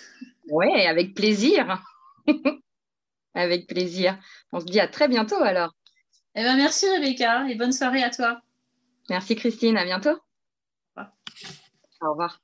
[0.50, 1.84] Oui, avec plaisir.
[3.34, 4.18] avec plaisir.
[4.54, 5.74] On se dit à très bientôt alors.
[6.36, 8.42] Eh ben, merci Rebecca et bonne soirée à toi.
[9.10, 10.18] Merci Christine, à bientôt.
[12.02, 12.40] Au revoir.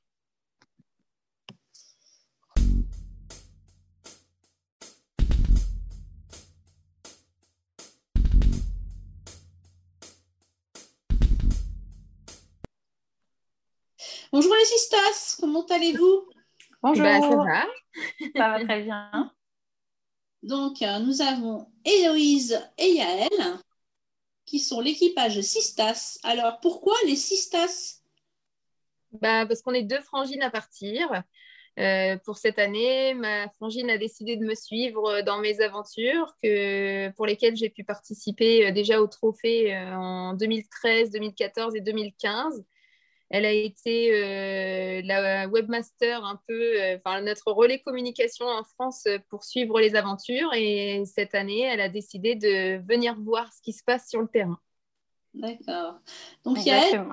[14.43, 16.27] Bonjour les sistas, comment allez-vous?
[16.82, 17.06] Bonjour.
[17.06, 17.65] Bah, ça va.
[18.36, 19.32] ça va très bien.
[20.41, 23.29] Donc, euh, nous avons Héloïse et Yael,
[24.45, 26.19] qui sont l'équipage Sistas.
[26.23, 28.01] Alors, pourquoi les Sistas?
[29.13, 31.23] Bah, Parce qu'on est deux frangines à partir.
[31.79, 37.08] Euh, pour cette année, ma frangine a décidé de me suivre dans mes aventures que,
[37.12, 42.65] pour lesquelles j'ai pu participer euh, déjà au trophée en 2013, 2014 et 2015.
[43.33, 49.07] Elle a été euh, la webmaster un peu, euh, enfin notre relais communication en France
[49.27, 50.53] pour suivre les aventures.
[50.53, 54.27] Et cette année, elle a décidé de venir voir ce qui se passe sur le
[54.27, 54.59] terrain.
[55.33, 55.95] D'accord.
[56.45, 57.07] Donc Yael,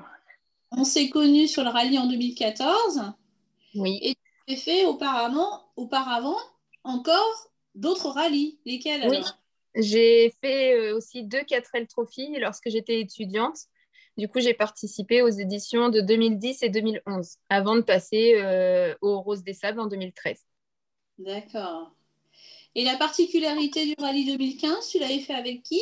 [0.69, 3.01] on s'est connus sur le rallye en 2014.
[3.73, 3.97] Oui.
[4.03, 6.37] Et tu as fait auparavant, auparavant
[6.83, 8.59] encore d'autres rallyes.
[8.63, 9.23] Lesquels Oui.
[9.73, 13.57] J'ai fait euh, aussi deux 4L Trophy lorsque j'étais étudiante.
[14.21, 19.19] Du coup, j'ai participé aux éditions de 2010 et 2011 avant de passer euh, au
[19.19, 20.45] Rose des Sables en 2013.
[21.17, 21.91] D'accord.
[22.75, 25.81] Et la particularité du rallye 2015, tu l'avais fait avec qui?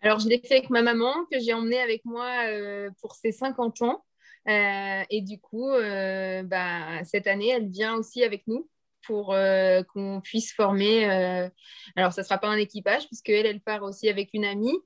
[0.00, 3.32] Alors, je l'ai fait avec ma maman, que j'ai emmenée avec moi euh, pour ses
[3.32, 4.02] 50 ans.
[4.48, 8.66] Euh, et du coup, bah, cette année, elle vient aussi avec nous
[9.02, 9.36] pour
[9.92, 11.04] qu'on puisse former.
[11.96, 14.78] alors, ça ne sera pas un équipage, puisque elle, elle part aussi avec une amie.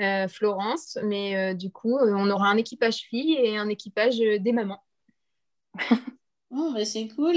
[0.00, 0.98] Euh, Florence.
[1.04, 4.82] Mais euh, du coup, euh, on aura un équipage fille et un équipage des mamans.
[6.50, 7.36] oh, bah, c'est cool.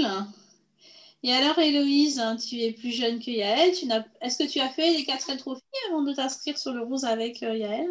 [1.22, 3.72] Et alors, Héloïse, hein, tu es plus jeune que Yael.
[3.72, 3.86] Tu
[4.20, 7.40] Est-ce que tu as fait les 4 trophies avant de t'inscrire sur le rose avec
[7.40, 7.88] Yael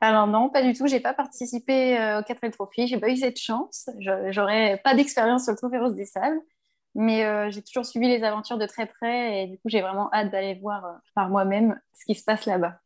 [0.00, 0.86] alors non, pas du tout.
[0.86, 2.86] J'ai pas participé aux 4 trophies.
[2.86, 3.90] J'ai pas eu cette chance.
[4.30, 6.40] J'aurais pas d'expérience sur le Trophée Rose des Sables,
[6.94, 10.30] mais j'ai toujours suivi les aventures de très près et du coup j'ai vraiment hâte
[10.30, 12.80] d'aller voir par moi-même ce qui se passe là-bas.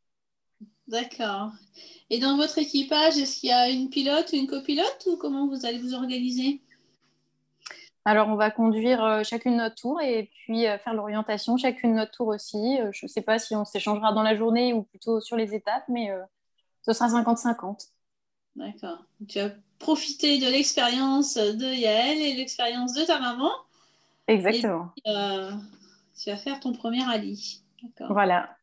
[0.88, 1.51] D'accord.
[2.11, 5.64] Et dans votre équipage, est-ce qu'il y a une pilote une copilote ou comment vous
[5.64, 6.61] allez vous organiser?
[8.05, 12.11] Alors, on va conduire euh, chacune notre tour et puis euh, faire l'orientation chacune notre
[12.11, 12.79] tour aussi.
[12.79, 15.55] Euh, je ne sais pas si on s'échangera dans la journée ou plutôt sur les
[15.55, 16.11] étapes, mais
[16.83, 17.88] ce sera 50-50.
[18.57, 18.99] D'accord.
[19.27, 23.51] Tu as profité de l'expérience de Yael et de l'expérience de ta maman.
[24.29, 24.92] Exactement.
[25.05, 27.62] tu vas faire ton premier rallye.
[28.11, 28.55] Voilà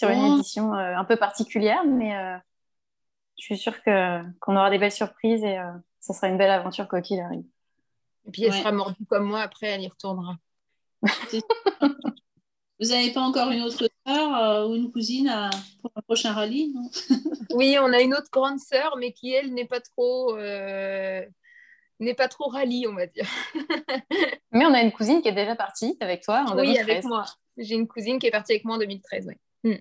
[0.00, 2.36] sur une édition euh, un peu particulière, mais euh,
[3.38, 6.88] je suis sûre qu'on aura des belles surprises et euh, ça sera une belle aventure
[6.88, 7.44] quoi qu'il arrive.
[8.26, 10.36] Et puis elle sera mordue comme moi, après elle y retournera.
[12.80, 15.30] Vous n'avez pas encore une autre sœur ou une cousine
[15.82, 16.88] pour le prochain rallye non?
[17.50, 22.28] Oui, on a une autre grande sœur, mais qui elle n'est pas trop n'est pas
[22.28, 23.26] trop rallye, on va dire.
[24.52, 26.66] mais on a une cousine qui est déjà partie avec toi en 2013.
[26.66, 27.26] Oui, avec moi.
[27.58, 29.34] J'ai une cousine qui est partie avec moi en 2013, oui.
[29.62, 29.80] Hmm.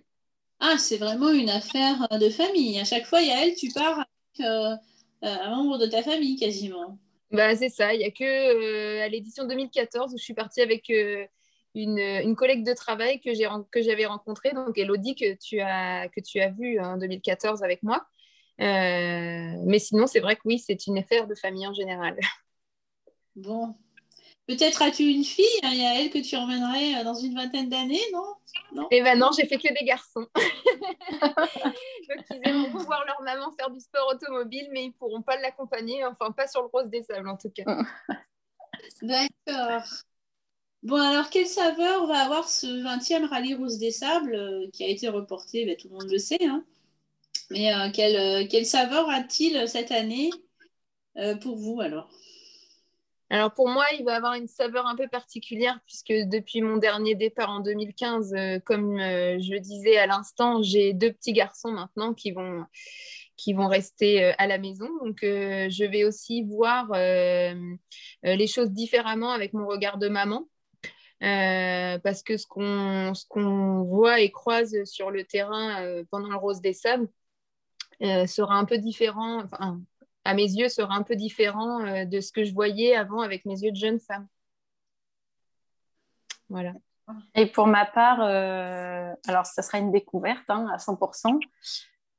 [0.59, 2.79] Ah, c'est vraiment une affaire euh, de famille.
[2.79, 4.75] À chaque fois, il y a elle, tu pars avec euh,
[5.23, 6.99] euh, un membre de ta famille quasiment.
[7.31, 7.93] Bah, c'est ça.
[7.93, 10.91] Il n'y a que à l'édition 2014 où je suis partie avec
[11.75, 16.49] une, collègue de travail que, j'avais rencontrée, donc Elodie, que tu as, que tu as
[16.49, 18.05] vue en 2014 avec moi.
[18.57, 22.17] mais sinon, c'est vrai que oui, c'est une affaire de famille en général.
[23.35, 23.75] Bon,
[24.49, 27.35] Peut-être as-tu une fille, hein, il y a elle que tu emmènerais euh, dans une
[27.35, 28.33] vingtaine d'années, non,
[28.73, 28.87] non?
[28.89, 30.25] Eh ben non, j'ai fait que des garçons.
[31.21, 36.03] Donc ils aiment voir leur maman faire du sport automobile, mais ils pourront pas l'accompagner,
[36.03, 37.63] enfin pas sur le rose des sables en tout cas.
[39.03, 39.83] D'accord.
[40.81, 44.87] Bon, alors quelle saveur va avoir ce 20e rallye Rose des Sables euh, qui a
[44.87, 46.65] été reporté, ben, tout le monde le sait, hein.
[47.51, 50.31] mais euh, quelle, quelle, saveur a-t-il cette année
[51.39, 52.09] pour vous alors?
[53.31, 57.13] Alors pour moi, il va avoir une saveur un peu particulière puisque depuis mon dernier
[57.13, 62.15] départ en 2015, euh, comme euh, je disais à l'instant, j'ai deux petits garçons maintenant
[62.15, 62.65] qui vont,
[63.37, 64.87] qui vont rester euh, à la maison.
[65.03, 66.91] Donc je vais aussi voir
[68.23, 70.47] les choses différemment avec mon regard de maman.
[71.19, 77.07] parce que ce qu'on voit et croise sur le terrain pendant le Rose des Sables
[78.01, 79.43] sera un peu différent,
[80.25, 83.45] à mes yeux, sera un peu différent euh, de ce que je voyais avant avec
[83.45, 84.27] mes yeux de jeune femme.
[86.49, 86.73] Voilà.
[87.35, 91.39] Et pour ma part, euh, alors ça sera une découverte hein, à 100%.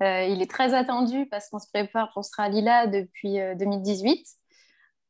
[0.03, 4.27] Euh, il est très attendu parce qu'on se prépare pour ce rallye-là depuis 2018.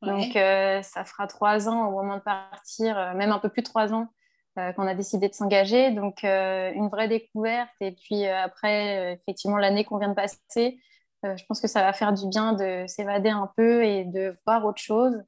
[0.03, 3.93] Donc ça fera trois ans au moment de partir, même un peu plus de trois
[3.93, 4.09] ans
[4.57, 5.91] qu'on a décidé de s'engager.
[5.91, 7.71] Donc une vraie découverte.
[7.81, 10.81] Et puis après, effectivement, l'année qu'on vient de passer,
[11.25, 14.35] euh, je pense que ça va faire du bien de s'évader un peu et de
[14.47, 15.23] voir autre chose.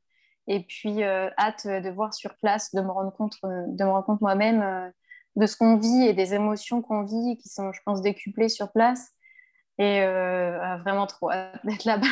[0.49, 3.91] Et puis, euh, hâte de voir sur place, de me rendre compte, euh, de me
[3.91, 4.93] rendre compte moi-même
[5.37, 8.73] de ce qu'on vit et des émotions qu'on vit qui sont, je pense, décuplées sur
[8.73, 9.11] place.
[9.79, 12.07] Et vraiment trop hâte d'être là-bas.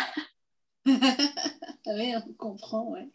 [0.86, 3.08] oui, on comprend, ouais.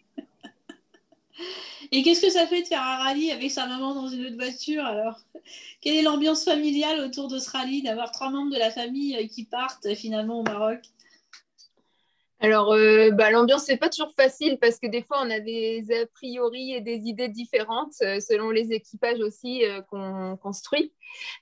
[1.92, 4.38] Et qu'est-ce que ça fait de faire un rallye avec sa maman dans une autre
[4.38, 5.20] voiture alors?
[5.82, 9.28] Quelle est l'ambiance familiale autour de ce rallye, d'avoir trois membres de la famille euh,
[9.28, 10.80] qui partent euh, finalement au Maroc?
[12.40, 15.86] Alors, euh, bah, l'ambiance, n'est pas toujours facile parce que des fois, on a des
[15.92, 20.92] a priori et des idées différentes selon les équipages aussi qu'on construit.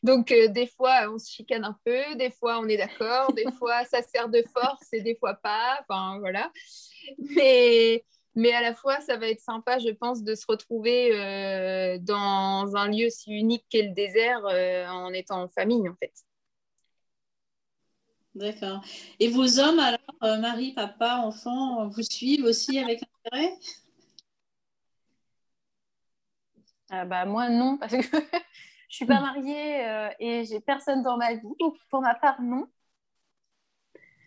[0.03, 3.83] Donc, des fois, on se chicane un peu, des fois, on est d'accord, des fois,
[3.85, 5.79] ça sert de force et des fois pas.
[5.81, 6.51] Enfin, voilà.
[7.35, 11.97] Mais, mais à la fois, ça va être sympa, je pense, de se retrouver euh,
[11.99, 16.13] dans un lieu si unique qu'est le désert euh, en étant en famille, en fait.
[18.33, 18.81] D'accord.
[19.19, 23.53] Et vos hommes, alors, euh, Marie, papa, enfant, vous suivent aussi avec intérêt?
[26.89, 31.35] Bah, Moi, non, parce que je ne suis pas mariée et j'ai personne dans ma
[31.35, 31.41] vie.
[31.89, 32.67] pour ma part, non.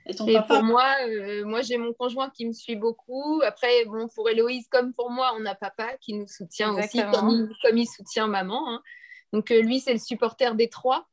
[0.08, 3.42] Et, pour moi, euh, moi j'ai mon conjoint qui me suit beaucoup.
[3.44, 7.76] Après, bon, pour Héloïse comme pour moi, on a papa qui nous soutient aussi, comme
[7.76, 8.68] il, soutient maman.
[8.68, 8.82] Hein.
[9.32, 11.08] Donc euh, lui, c'est le supporter des trois.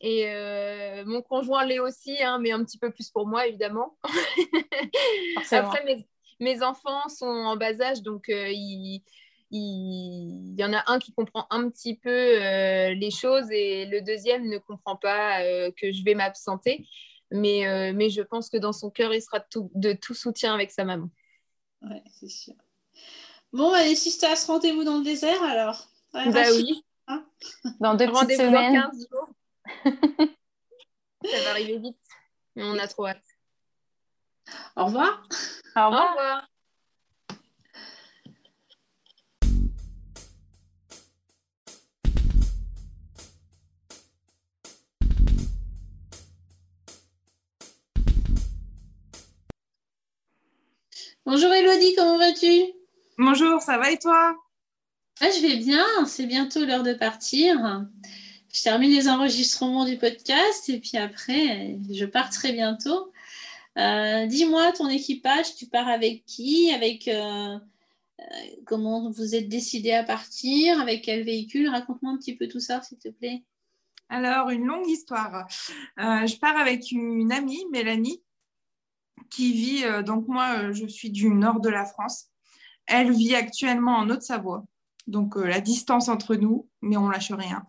[0.00, 3.98] Et euh, mon conjoint l'est aussi, hein, mais un petit peu plus pour moi, évidemment.
[5.50, 6.06] Après, mes,
[6.38, 9.02] mes, enfants sont en bas âge, donc il,
[9.50, 12.38] y en a un qui comprend un petit peu
[12.94, 16.86] les choses et le deuxième ne comprend pas que je vais m'absenter.
[17.30, 20.70] Mais, euh, mais je pense que dans son cœur, il sera de tout soutien avec
[20.70, 21.08] sa maman.
[21.82, 22.54] Ouais, c'est sûr.
[23.52, 26.84] Bon, bah, les sisters, rendez-vous dans le désert alors Bah oui.
[27.06, 27.24] Hein
[27.80, 28.74] dans deux petites semaines.
[28.74, 29.30] 15 jours.
[31.24, 31.98] Ça va arriver vite.
[32.56, 33.22] Mais on a trop hâte.
[34.76, 35.22] Au revoir.
[35.76, 36.04] Au revoir.
[36.04, 36.49] Au revoir.
[51.32, 52.72] Bonjour Elodie, comment vas-tu?
[53.16, 54.36] Bonjour, ça va et toi?
[55.20, 57.86] Je vais bien, c'est bientôt l'heure de partir.
[58.52, 63.12] Je termine les enregistrements du podcast et puis après, je pars très bientôt.
[63.78, 66.72] Euh, dis-moi, ton équipage, tu pars avec qui?
[66.72, 67.14] Avec euh,
[68.18, 68.24] euh,
[68.66, 70.80] comment vous êtes décidé à partir?
[70.80, 71.68] Avec quel véhicule?
[71.68, 73.44] Raconte-moi un petit peu tout ça, s'il te plaît.
[74.08, 75.46] Alors, une longue histoire.
[75.96, 78.20] je pars avec une amie, Mélanie,
[79.30, 82.26] qui vit, euh, donc moi, euh, je suis du nord de la France.
[82.86, 84.64] Elle vit actuellement en Haute-Savoie.
[85.06, 87.64] Donc euh, la distance entre nous, mais on lâche rien.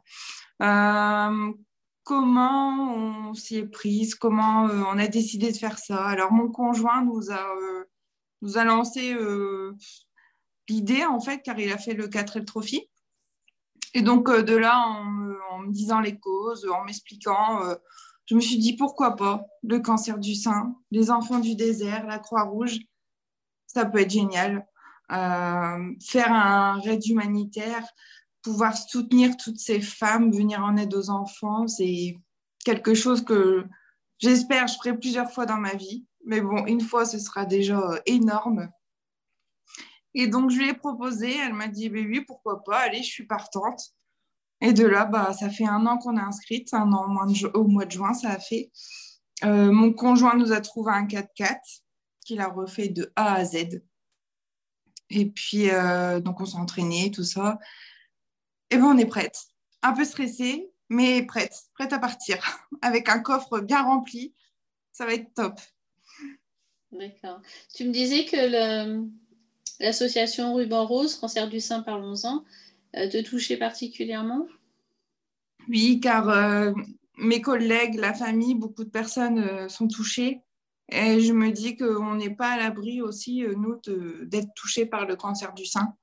[2.04, 6.06] comment on s'y est prise, comment on a décidé de faire ça?
[6.06, 7.46] Alors mon conjoint nous a,
[8.42, 9.16] nous a lancé
[10.68, 12.90] l'idée en fait, car il a fait le 4L Trophy.
[13.94, 17.62] Et donc de là, en, en, me disant les causes, en m'expliquant
[18.32, 19.46] je me suis dit pourquoi pas?
[19.62, 22.80] Le cancer du sein, les enfants du désert, la Croix-Rouge,
[23.68, 24.66] ça peut être génial.
[25.12, 27.86] Euh, faire un raid humanitaire,
[28.42, 32.18] pouvoir soutenir toutes ces femmes, venir en aide aux enfants, c'est
[32.64, 33.66] quelque chose que
[34.18, 36.06] j'espère je ferai plusieurs fois dans ma vie.
[36.24, 38.70] Mais bon, une fois, ce sera déjà énorme.
[40.14, 43.28] Et donc, je lui ai proposé, elle m'a dit, oui, pourquoi pas, allez, je suis
[43.28, 43.94] partante.
[44.62, 47.06] Et de là, bah, ça fait un an qu'on est inscrite, un an
[47.54, 48.72] au mois de juin, ça a fait.
[49.44, 51.82] Euh, mon conjoint nous a trouvé un 4x4
[52.24, 53.82] qu'il a refait de A à Z.
[55.10, 57.58] Et puis, euh, donc, on s'est entraîné, tout ça.
[58.70, 59.38] Et bien, on est prête.
[59.82, 62.38] Un peu stressée, mais prête, prête à partir.
[62.82, 64.34] Avec un coffre bien rempli,
[64.92, 65.60] ça va être top.
[66.92, 67.42] D'accord.
[67.74, 69.08] Tu me disais que
[69.80, 72.44] l'association Ruban Rose, Cancer du sein, parlons-en,
[72.94, 74.48] te toucher particulièrement?
[75.68, 76.74] Oui, car euh,
[77.18, 80.42] mes collègues, la famille, beaucoup de personnes euh, sont touchées.
[80.90, 83.80] Et je me dis qu'on n'est pas à l'abri aussi, nous,
[84.26, 85.94] d'être touchés par le cancer du sein.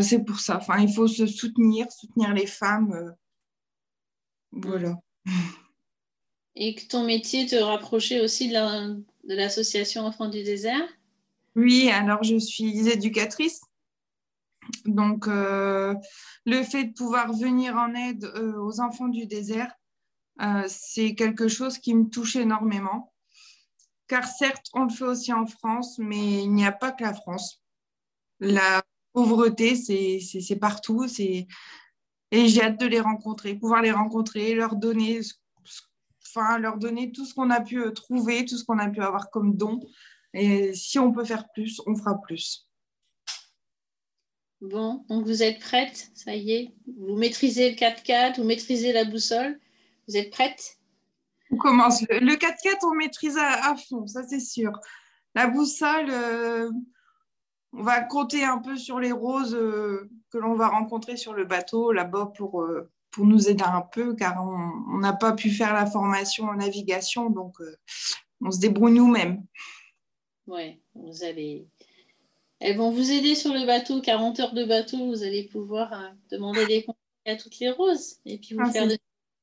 [0.00, 0.58] c'est pour ça.
[0.58, 3.12] Enfin, il faut se soutenir, soutenir les femmes.
[4.52, 4.94] voilà.
[6.54, 10.86] Et que ton métier te rapprochait aussi de l'association Enfants du désert?
[11.56, 13.62] Oui, alors je suis éducatrice
[14.84, 15.94] donc, euh,
[16.44, 19.72] le fait de pouvoir venir en aide euh, aux enfants du désert,
[20.40, 23.12] euh, c'est quelque chose qui me touche énormément.
[24.08, 27.14] Car certes, on le fait aussi en France, mais il n'y a pas que la
[27.14, 27.62] France.
[28.40, 28.82] La
[29.12, 31.06] pauvreté, c'est partout.
[31.18, 31.46] Et
[32.30, 35.20] j'ai hâte de les rencontrer, pouvoir les rencontrer, leur donner,
[36.58, 39.56] leur donner tout ce qu'on a pu trouver, tout ce qu'on a pu avoir comme
[39.56, 39.80] don.
[40.34, 42.68] Et si on peut faire plus, on fera plus.
[44.62, 46.72] Bon, donc vous êtes prête, ça y est.
[46.96, 49.58] Vous maîtrisez le 4x4, vous maîtrisez la boussole.
[50.06, 50.78] Vous êtes prête?
[51.50, 52.02] On commence.
[52.02, 54.70] Le, 4x4, on maîtrise à, fond, ça c'est sûr.
[55.34, 56.70] La boussole, euh,
[57.72, 61.44] on va compter un peu sur les roses euh, que l'on va rencontrer sur le
[61.44, 65.74] bateau là-bas pour, euh, pour nous aider un peu, car on n'a pas pu faire
[65.74, 67.56] la formation en navigation, donc
[68.40, 69.44] on se débrouille nous-mêmes.
[70.46, 71.66] Oui, vous allez
[72.62, 76.08] elles vont vous aider sur le bateau, 40 heures de bateau, vous allez pouvoir euh,
[76.30, 76.94] demander des conseils
[77.26, 78.96] à toutes les roses et puis vous ah, faire de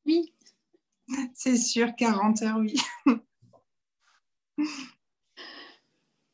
[0.05, 0.33] oui.
[1.33, 2.75] C'est sûr, 40 heures, oui.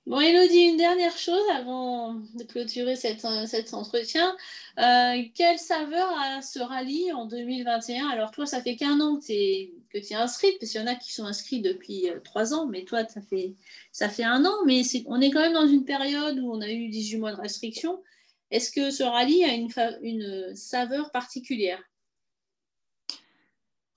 [0.08, 4.38] Bon, Elodie, une dernière chose avant de clôturer cet, euh, cet entretien.
[4.78, 9.26] Euh, quelle saveur a ce rallye en 2021 Alors, toi, ça fait qu'un an que
[9.26, 12.53] tu es, es inscrite, parce qu'il y en a qui sont inscrits depuis euh, trois
[12.53, 13.56] ans, mais toi, ça fait,
[13.91, 14.53] ça fait un an.
[14.68, 17.41] Mais on est quand même dans une période où on a eu 18 mois de
[17.41, 18.03] restriction.
[18.51, 19.72] Est-ce que ce rallye a une,
[20.03, 21.82] une saveur particulière?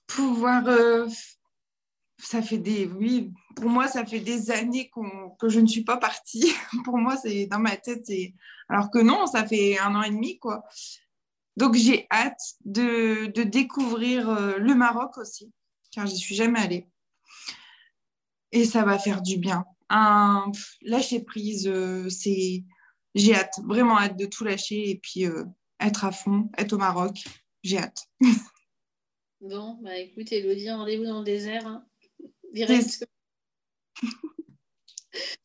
[0.06, 0.64] Pouvoir
[2.18, 4.90] ça fait des, oui, pour moi, ça fait des années
[5.38, 6.52] que je ne suis pas partie.
[6.84, 8.34] pour moi, c'est dans ma tête, c'est,
[8.68, 10.64] alors que non, ça fait un an et demi, quoi.
[11.56, 15.52] Donc, j'ai hâte de, découvrir euh, le Maroc aussi,
[15.90, 16.88] car j'y suis jamais allée.
[18.52, 19.64] Et ça va faire du bien.
[19.88, 20.50] Un
[20.82, 22.64] lâcher prise, euh, c'est,
[23.14, 25.44] j'ai hâte, vraiment hâte de tout lâcher et puis euh,
[25.80, 27.24] être à fond, être au Maroc.
[27.62, 28.06] J'ai hâte.
[29.40, 31.66] bon, bah écoute, Elodie, rendez-vous dans le désert.
[31.66, 31.87] Hein.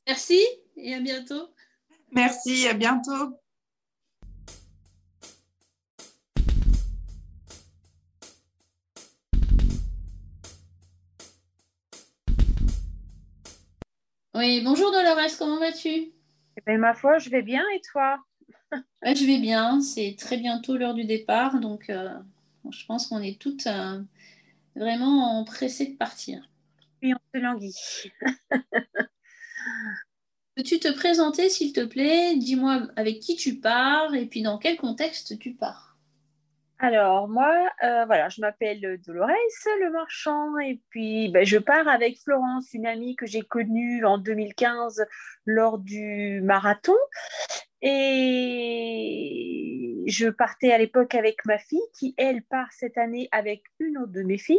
[0.08, 0.40] Merci
[0.78, 1.50] et à bientôt.
[2.12, 3.40] Merci, à bientôt.
[14.36, 15.90] Oui, bonjour Dolores, comment vas-tu?
[15.90, 16.14] Eh
[16.66, 18.18] ben, Ma foi, je vais bien et toi?
[19.04, 22.10] Je vais bien, c'est très bientôt l'heure du départ, donc euh,
[22.70, 24.02] je pense qu'on est toutes euh,
[24.76, 26.50] vraiment pressées de partir
[27.12, 28.12] on se languit.
[30.56, 32.36] Peux-tu te présenter, s'il te plaît?
[32.36, 35.98] Dis-moi avec qui tu pars et puis dans quel contexte tu pars.
[36.78, 39.30] Alors, moi, euh, voilà, je m'appelle Dolores
[39.80, 44.18] Le Marchand et puis ben, je pars avec Florence, une amie que j'ai connue en
[44.18, 45.06] 2015
[45.46, 46.98] lors du marathon.
[47.82, 49.64] Et
[50.08, 54.12] je partais à l'époque avec ma fille qui, elle, part cette année avec une autre
[54.12, 54.58] de mes filles.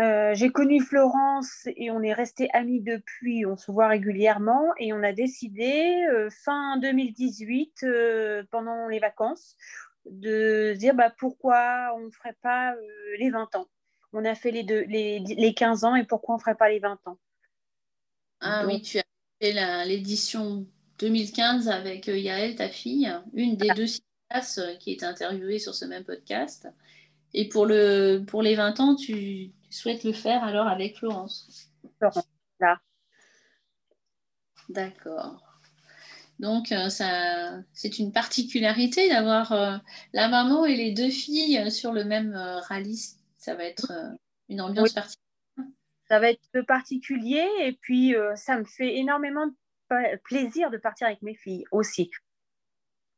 [0.00, 4.92] Euh, j'ai connu Florence et on est resté amis depuis, on se voit régulièrement et
[4.92, 9.56] on a décidé euh, fin 2018, euh, pendant les vacances,
[10.10, 12.74] de dire bah, pourquoi on ne ferait pas
[13.18, 13.68] les 20 ans?
[14.12, 16.68] On a fait les, deux, les, les 15 ans et pourquoi on ne ferait pas
[16.68, 17.18] les 20 ans?
[18.40, 19.04] Ah oui, tu as
[19.40, 19.52] fait
[19.86, 20.66] l'édition
[20.98, 23.86] 2015 avec Yael, ta fille, une des deux
[24.28, 26.68] classes qui est interviewée sur ce même podcast.
[27.32, 31.70] Et pour, le, pour les 20 ans, tu, souhaites le faire alors avec Florence.
[31.98, 32.28] Florence,
[32.60, 32.80] là.
[34.68, 35.44] D'accord.
[36.38, 39.76] Donc, euh, ça, c'est une particularité d'avoir euh,
[40.12, 43.16] la maman et les deux filles sur le même euh, rallye.
[43.36, 43.92] Ça va être
[44.48, 45.20] une ambiance particulière.
[46.08, 51.20] Ça va être particulier et puis ça me fait énormément de plaisir de partir avec
[51.22, 52.10] mes filles aussi.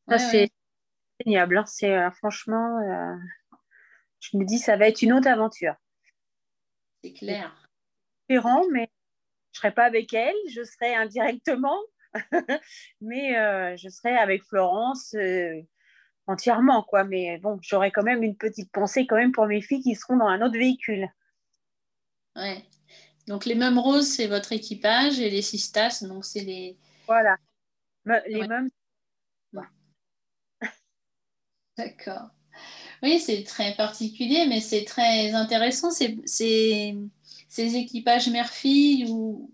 [0.09, 0.51] Ça, c'est
[1.25, 1.57] génial.
[1.57, 1.65] Hein.
[1.67, 2.81] C'est franchement,
[4.19, 5.75] je me dis, ça va être une autre aventure.
[7.07, 7.55] C'est clair.
[8.29, 8.91] Différent, mais
[9.53, 11.79] je serai pas avec elle, je serai indirectement,
[13.01, 15.63] mais euh, je serai avec Florence euh,
[16.27, 17.05] entièrement, quoi.
[17.05, 20.17] Mais bon, j'aurai quand même une petite pensée quand même pour mes filles qui seront
[20.17, 21.09] dans un autre véhicule.
[22.35, 22.65] Ouais.
[23.29, 26.77] Donc les mêmes roses, c'est votre équipage et les sistas, donc c'est les.
[27.07, 27.37] Voilà.
[28.27, 28.69] Les mêmes.
[31.79, 32.31] D'accord.
[33.07, 35.93] Oui, c'est très particulier, mais c'est très intéressant.
[35.93, 39.49] C'est, ces équipages mère-fille ou,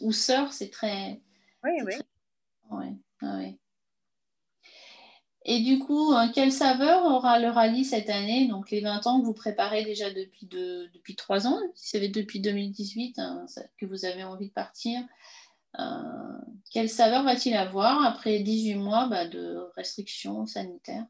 [0.00, 1.20] ou, sœurs, c'est très.
[1.62, 1.94] Oui, oui.
[3.22, 3.56] oui.
[5.44, 8.48] Et du coup, euh, quelle saveur aura le rallye cette année?
[8.48, 12.08] Donc, les 20 ans que vous préparez déjà depuis, de, depuis 3 ans, si c'est
[12.08, 13.46] depuis 2018 hein,
[13.78, 15.00] que vous avez envie de partir.
[15.78, 15.84] Euh,
[16.72, 21.06] quelle saveur va-t-il avoir après 18 mois bah, de restrictions sanitaires?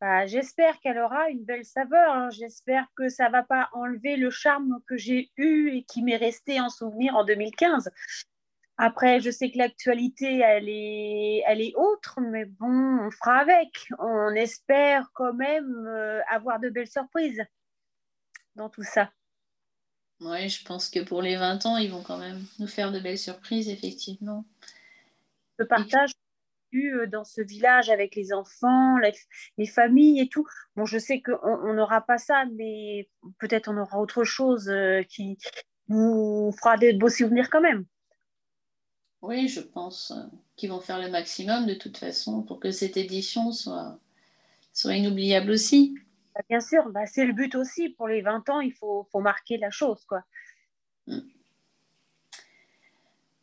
[0.00, 2.14] Bah, j'espère qu'elle aura une belle saveur.
[2.14, 2.30] Hein.
[2.30, 6.16] J'espère que ça ne va pas enlever le charme que j'ai eu et qui m'est
[6.16, 7.90] resté en souvenir en 2015.
[8.76, 13.88] Après, je sais que l'actualité, elle est, elle est autre, mais bon, on fera avec.
[13.98, 17.42] On espère quand même euh, avoir de belles surprises
[18.54, 19.10] dans tout ça.
[20.20, 23.00] Oui, je pense que pour les 20 ans, ils vont quand même nous faire de
[23.00, 24.44] belles surprises, effectivement.
[25.58, 26.12] Le partage
[27.10, 28.96] dans ce village avec les enfants,
[29.56, 30.46] les, familles et tout.
[30.76, 33.08] Bon, je sais qu'on n'aura pas ça, mais
[33.38, 35.38] peut-être on aura autre chose euh, qui
[35.88, 37.84] nous fera des beaux souvenirs quand même.
[39.22, 40.22] Oui, je pense euh,
[40.56, 43.98] qu'ils vont faire le maximum de toute façon pour que cette édition soit,
[44.72, 45.96] soit inoubliable aussi.
[46.34, 47.88] Bah, bien sûr, bah, c'est le but aussi.
[47.88, 50.04] Pour les 20 ans, il faut, faut marquer la chose.
[50.04, 50.22] quoi.
[51.06, 51.20] Mm.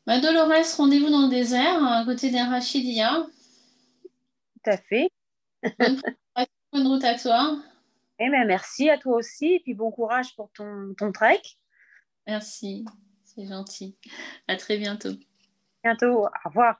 [0.06, 3.26] Bah, Dolores, rendez-vous dans le désert, à côté d'un rachidia.
[4.04, 5.10] Tout à fait.
[6.74, 7.58] bonne, route à toi.
[8.20, 11.42] Eh ben, merci à toi aussi, et puis bon courage pour ton, ton trek.
[12.28, 12.86] Merci,
[13.24, 13.98] c'est gentil.
[14.48, 15.14] À très bientôt.
[15.84, 16.80] Bientôt, au revoir.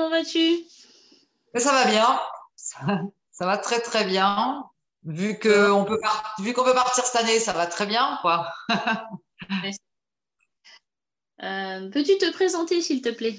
[0.00, 0.64] Comment vas-tu?
[1.56, 2.20] Ça va bien.
[2.56, 4.64] Ça, va très très bien.
[5.04, 6.00] Vu qu'on peut,
[6.40, 8.52] vu qu'on peut partir cette année, ça va très bien, quoi?
[11.42, 13.34] Euh, peux-tu te présenter, s'il te plaît?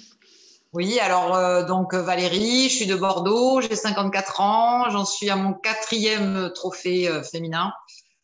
[0.73, 5.35] Oui, alors euh, donc Valérie, je suis de Bordeaux, j'ai 54 ans, j'en suis à
[5.35, 7.71] mon quatrième trophée euh, féminin,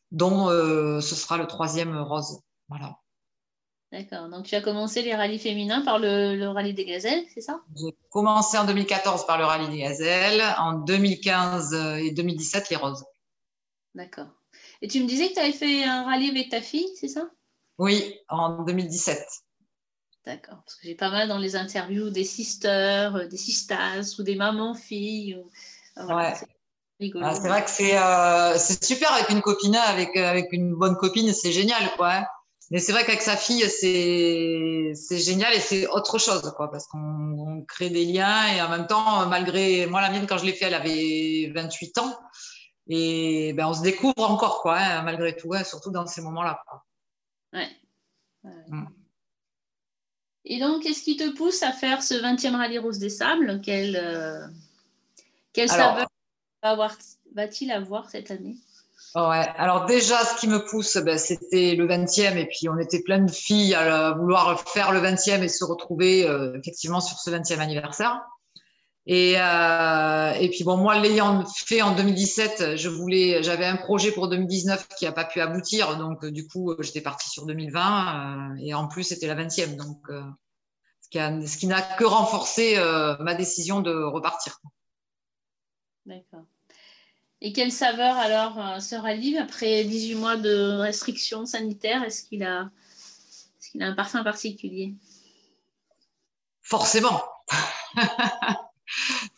[0.09, 2.39] dont ce sera le troisième rose.
[2.69, 2.97] Voilà.
[3.91, 4.27] D'accord.
[4.27, 7.61] Donc, tu as commencé les rallyes féminins par le, rallye des gazelles, c'est ça?
[7.75, 13.05] J'ai commencé en 2014 par le rallye des gazelles, en 2015 et 2017 les roses.
[13.95, 14.27] D'accord.
[14.81, 17.29] Et tu me disais que tu avais fait un rallye avec ta fille, c'est ça?
[17.77, 19.25] Oui, en 2017.
[20.25, 20.61] D'accord.
[20.65, 24.35] Parce que j'ai pas mal dans les interviews des sisters, euh, des sistas ou des
[24.35, 25.41] mamans-filles.
[25.95, 26.33] ouais.
[27.21, 31.31] Ah, c'est vrai que euh, c'est super avec une copine, avec, avec une bonne copine,
[31.31, 32.13] c'est génial, quoi.
[32.13, 32.25] Hein.
[32.69, 37.63] Mais c'est vrai qu'avec sa fille, c'est génial et c'est autre chose, quoi, parce qu'on
[37.67, 40.65] crée des liens et en même temps, malgré moi, la mienne, quand je l'ai fait,
[40.65, 42.13] elle avait 28 ans
[42.89, 46.61] et ben, on se découvre encore, quoi, hein, malgré tout, hein, surtout dans ces moments-là.
[47.53, 47.69] Ouais.
[48.43, 48.85] Mm.
[50.45, 53.59] Et donc, qu'est-ce qui te pousse à faire ce 20e Rallye Rose des Sables?
[53.61, 54.47] Quel, euh,
[55.51, 56.07] quel saveur
[57.33, 58.55] va-t-il avoir cette année?
[59.15, 59.47] Ouais.
[59.55, 63.19] Alors déjà, ce qui me pousse, ben, c'était le 20e et puis on était plein
[63.19, 67.59] de filles à vouloir faire le 20e et se retrouver euh, effectivement sur ce 20e
[67.59, 68.21] anniversaire.
[69.05, 74.11] Et, euh, et puis bon, moi, l'ayant fait en 2017, je voulais, j'avais un projet
[74.11, 78.55] pour 2019 qui n'a pas pu aboutir, donc du coup, j'étais partie sur 2020 euh,
[78.59, 80.05] et en plus, c'était la 20e, donc
[81.09, 82.75] ce qui n'a que renforcé
[83.21, 84.59] ma décision de repartir.
[86.05, 86.43] D'accord.
[87.41, 92.03] Et quelle saveur alors euh, sera livre après 18 mois de restrictions sanitaires?
[92.03, 92.69] Est-ce qu'il a,
[93.79, 94.95] a un parfum particulier?
[96.61, 97.21] Forcément.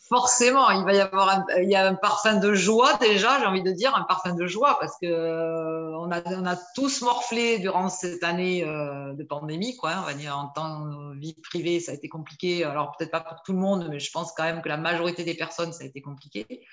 [0.08, 3.46] Forcément, il va y avoir un, il y a un parfum de joie déjà, j'ai
[3.46, 7.02] envie de dire, un parfum de joie parce que euh, on, a, on a tous
[7.02, 9.98] morflé durant cette année euh, de pandémie, quoi.
[10.02, 12.64] On va dire en temps de vie privée, ça a été compliqué.
[12.64, 15.22] Alors peut-être pas pour tout le monde, mais je pense quand même que la majorité
[15.22, 16.66] des personnes, ça a été compliqué.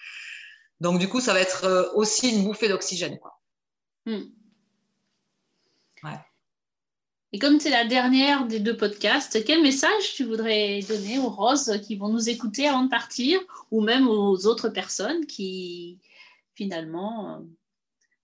[0.79, 3.17] Donc, du coup, ça va être euh, aussi une bouffée d'oxygène.
[4.05, 4.23] Hmm.
[7.33, 11.81] Et comme c'est la dernière des deux podcasts, quel message tu voudrais donner aux roses
[11.85, 15.99] qui vont nous écouter avant de partir ou même aux autres personnes qui,
[16.55, 17.39] finalement, euh,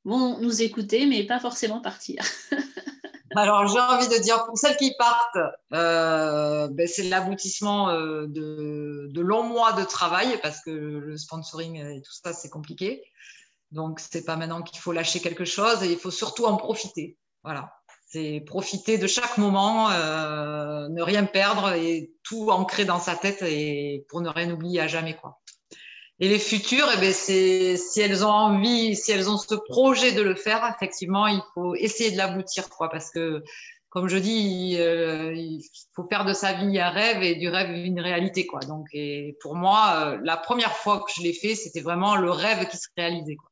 [0.06, 2.24] vont nous écouter mais pas forcément partir?
[3.36, 5.38] Alors, j'ai envie de dire, pour celles qui partent,
[5.74, 12.02] euh, ben, c'est l'aboutissement euh, de, longs mois de travail parce que le sponsoring et
[12.02, 13.04] tout ça, c'est compliqué.
[13.72, 17.18] Donc, c'est pas maintenant qu'il faut lâcher quelque chose et il faut surtout en profiter.
[17.44, 17.74] Voilà.
[18.08, 23.42] C'est profiter de chaque moment, euh, ne rien perdre et tout ancrer dans sa tête
[23.42, 25.42] et pour ne rien oublier à jamais, quoi.
[26.20, 30.22] Et les futures, eh c'est si elles ont envie, si elles ont ce projet de
[30.22, 33.44] le faire, effectivement, il faut essayer de l'aboutir, quoi, parce que
[33.90, 35.62] comme je dis, euh, il
[35.96, 38.60] faut faire de sa vie un rêve et du rêve une réalité, quoi.
[38.62, 42.32] Donc, et pour moi, euh, la première fois que je l'ai fait, c'était vraiment le
[42.32, 43.52] rêve qui se réalisait, quoi.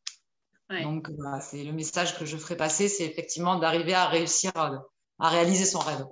[0.82, 1.10] Donc,
[1.42, 4.84] c'est le message que je ferai passer, c'est effectivement d'arriver à réussir à,
[5.20, 6.06] à, réaliser son rêve.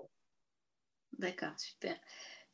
[1.18, 1.96] D'accord, super.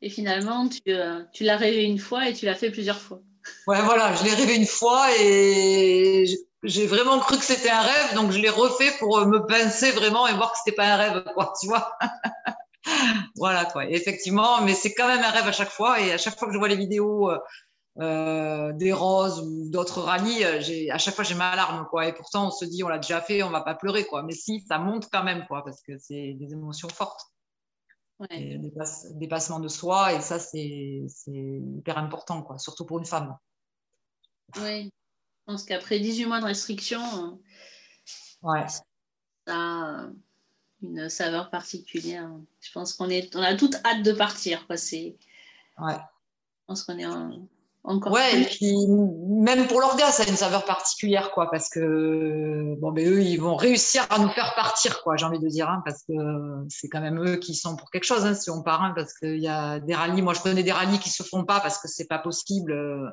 [0.01, 3.21] Et finalement, tu, euh, tu l'as rêvé une fois et tu l'as fait plusieurs fois.
[3.67, 6.25] Ouais, voilà, je l'ai rêvé une fois et
[6.63, 10.27] j'ai vraiment cru que c'était un rêve, donc je l'ai refait pour me pincer vraiment
[10.27, 11.93] et voir que c'était pas un rêve, quoi, tu vois.
[13.35, 13.85] voilà, quoi.
[13.89, 16.53] effectivement, mais c'est quand même un rêve à chaque fois et à chaque fois que
[16.53, 17.39] je vois les vidéos euh,
[18.01, 22.07] euh des roses ou d'autres rallyes, euh, à chaque fois j'ai ma larme, quoi.
[22.07, 24.23] Et pourtant, on se dit, on l'a déjà fait, on va pas pleurer, quoi.
[24.23, 27.21] Mais si, ça monte quand même, quoi, parce que c'est des émotions fortes.
[28.19, 28.61] Ouais.
[29.15, 33.37] dépassement de soi, et ça, c'est hyper important, quoi, surtout pour une femme.
[34.57, 37.39] Oui, je pense qu'après 18 mois de restriction,
[38.41, 38.67] ouais.
[38.67, 38.83] ça
[39.49, 40.07] a
[40.81, 42.31] une saveur particulière.
[42.61, 44.65] Je pense qu'on est, on a toute hâte de partir.
[44.67, 44.75] Quoi.
[44.75, 45.97] Ouais.
[45.97, 47.47] Je pense qu'on est en,
[47.87, 52.75] encore ouais, et puis même pour l'orgasme, ça a une saveur particulière, quoi, parce que
[52.79, 55.69] bon, ben eux, ils vont réussir à nous faire partir, quoi, j'ai envie de dire,
[55.69, 56.13] hein, parce que
[56.69, 59.13] c'est quand même eux qui sont pour quelque chose, hein, si on part, hein, parce
[59.13, 61.77] qu'il y a des rallyes, moi je connais des rallyes qui se font pas parce
[61.77, 63.07] que c'est pas possible, euh,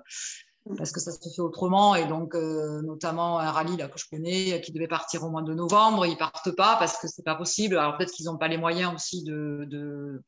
[0.78, 4.04] parce que ça se fait autrement, et donc euh, notamment un rallye là que je
[4.10, 7.34] connais qui devait partir au mois de novembre, ils partent pas parce que c'est pas
[7.34, 7.76] possible.
[7.76, 10.22] Alors peut-être qu'ils n'ont pas les moyens aussi de, de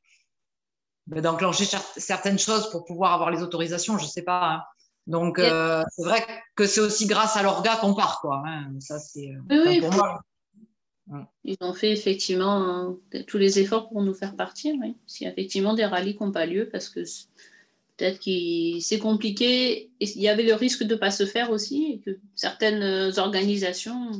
[1.07, 1.64] d'enclencher
[1.96, 4.55] certaines choses pour pouvoir avoir les autorisations, je sais pas.
[4.55, 4.62] Hein.
[5.07, 8.42] Donc, euh, c'est vrai que c'est aussi grâce à l'orga qu'on part, quoi.
[8.46, 8.72] Hein.
[8.80, 10.20] Ça, c'est euh, oui, pour moi.
[11.44, 12.96] Ils ont fait effectivement
[13.26, 14.74] tous les efforts pour nous faire partir.
[14.80, 14.96] Oui.
[15.07, 17.00] S'il y a effectivement des rallyes qui n'ont pas lieu parce que
[17.96, 19.90] peut-être que c'est compliqué.
[20.00, 24.12] il y avait le risque de ne pas se faire aussi, et que certaines organisations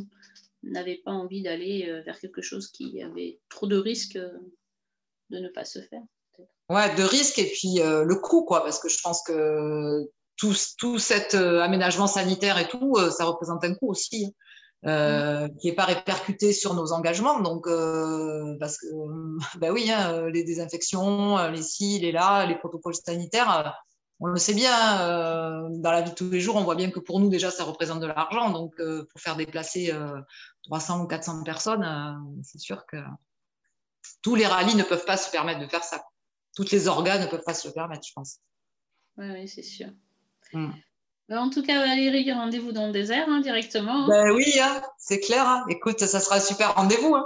[0.71, 4.39] n'avaient pas envie d'aller euh, vers quelque chose qui avait trop de risques euh,
[5.31, 6.03] de ne pas se faire.
[6.71, 10.55] Ouais, de risques et puis euh, le coût, quoi, parce que je pense que tout,
[10.79, 14.35] tout cet aménagement sanitaire et tout, ça représente un coût aussi.
[14.87, 15.57] Hein, mm.
[15.57, 17.41] qui n'est pas répercuté sur nos engagements.
[17.41, 17.67] Donc,
[18.59, 18.87] parce que,
[19.59, 23.75] ben oui, hein, les désinfections, les ci, les là, les protocoles sanitaires,
[24.21, 24.99] on le sait bien,
[25.71, 27.65] dans la vie de tous les jours, on voit bien que pour nous, déjà, ça
[27.65, 28.51] représente de l'argent.
[28.51, 29.93] Donc, pour faire déplacer
[30.65, 32.97] 300 ou 400 personnes, euh, c'est sûr que
[34.23, 36.03] tous les rallyes ne peuvent pas se permettre de faire ça.
[36.55, 38.39] Toutes les organes ne peuvent pas se le permettre, je pense.
[39.17, 39.89] Oui, c'est sûr.
[40.53, 40.71] Hmm.
[41.29, 44.07] Ben, en tout cas, Valérie, rendez-vous dans le désert hein, directement.
[44.07, 45.47] Ben oui, hein, c'est clair.
[45.47, 45.65] Hein.
[45.69, 47.17] Écoute, ça sera un super rendez-vous.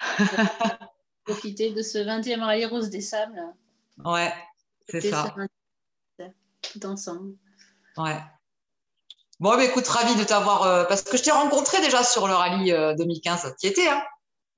[1.24, 3.40] Profiter de ce 20e rallye Rose des Sables.
[4.04, 4.32] Ouais,
[4.88, 5.34] c'est ça.
[6.62, 7.34] Tout ensemble.
[7.96, 8.18] Ouais.
[9.38, 10.62] Bon, bah, écoute, ravi de t'avoir.
[10.62, 13.54] Euh, parce que je t'ai rencontré déjà sur le rallye 2015.
[13.58, 14.02] Tu y étais, hein?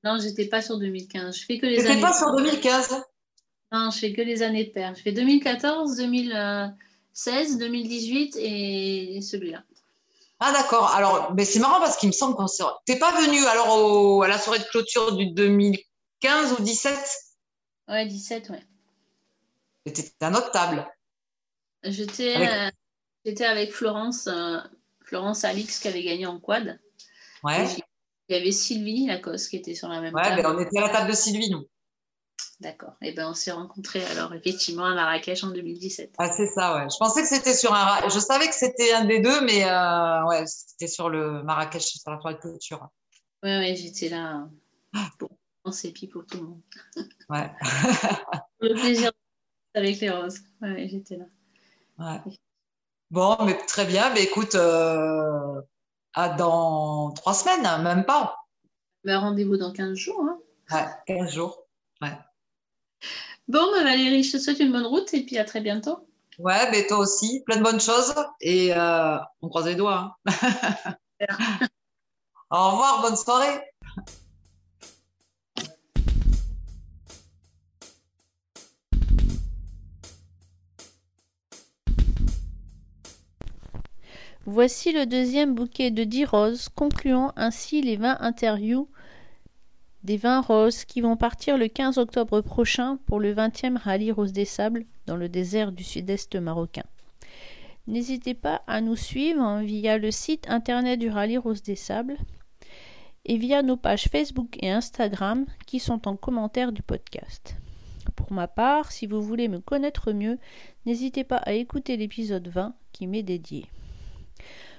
[0.02, 1.36] Non, j'étais pas sur 2015.
[1.36, 2.00] Je fais que les années.
[2.00, 3.04] pas sur 2015
[3.72, 4.94] Non, je fais que les années de paire.
[4.94, 9.62] Je fais 2014, 2016, 2018 et celui-là.
[10.40, 10.94] Ah d'accord.
[10.94, 12.64] Alors, mais c'est marrant parce qu'il me semble qu'on s'est.
[12.84, 16.98] T'es pas venu alors à la soirée de clôture du 2015 ou 17
[17.88, 18.62] Ouais, 17, ouais.
[19.86, 20.86] C'était à notre table.
[21.82, 22.36] J'étais.
[22.36, 22.70] Euh,
[23.24, 24.58] J'étais avec Florence, euh,
[25.04, 26.80] Florence Alix qui avait gagné en quad.
[27.44, 27.66] Ouais.
[28.28, 30.42] Il y avait Sylvie Lacoste qui était sur la même ouais, table.
[30.42, 31.66] Ben on était à la table de Sylvie, nous.
[32.62, 32.94] D'accord.
[33.02, 36.14] Et eh ben on s'est rencontrés alors effectivement à Marrakech en 2017.
[36.18, 36.88] Ah c'est ça, ouais.
[36.88, 40.24] Je pensais que c'était sur un, je savais que c'était un des deux, mais euh,
[40.26, 42.88] ouais, c'était sur le Marrakech sur la toile de clôture.
[43.42, 44.46] Ouais, ouais, j'étais là
[45.18, 45.30] pour
[45.64, 46.60] penser puis pour tout le monde.
[47.28, 47.50] Ouais.
[48.60, 49.10] le plaisir
[49.74, 50.38] avec les roses.
[50.60, 51.24] Ouais, ouais j'étais là.
[51.98, 52.38] Ouais.
[53.10, 54.14] Bon, mais très bien.
[54.14, 55.60] Mais écoute, euh,
[56.14, 58.36] à dans trois semaines, hein, même pas.
[59.02, 60.22] Ben, rendez-vous dans 15 jours.
[60.22, 60.38] Hein.
[60.70, 61.66] Ouais, 15 jours.
[62.00, 62.16] Ouais.
[63.48, 65.98] Bon, ben, Valérie, je te souhaite une bonne route et puis à très bientôt.
[66.38, 70.16] Ouais, mais toi aussi, plein de bonnes choses et euh, on croise les doigts.
[70.26, 70.96] Hein.
[72.50, 73.60] Au revoir, bonne soirée.
[84.44, 88.88] Voici le deuxième bouquet de 10 roses, concluant ainsi les 20 interviews
[90.04, 94.32] des 20 roses qui vont partir le 15 octobre prochain pour le 20e rallye Rose
[94.32, 96.84] des Sables dans le désert du sud-est marocain.
[97.86, 102.16] N'hésitez pas à nous suivre via le site internet du rallye Rose des Sables
[103.24, 107.56] et via nos pages Facebook et Instagram qui sont en commentaire du podcast.
[108.16, 110.38] Pour ma part, si vous voulez me connaître mieux,
[110.86, 113.66] n'hésitez pas à écouter l'épisode 20 qui m'est dédié.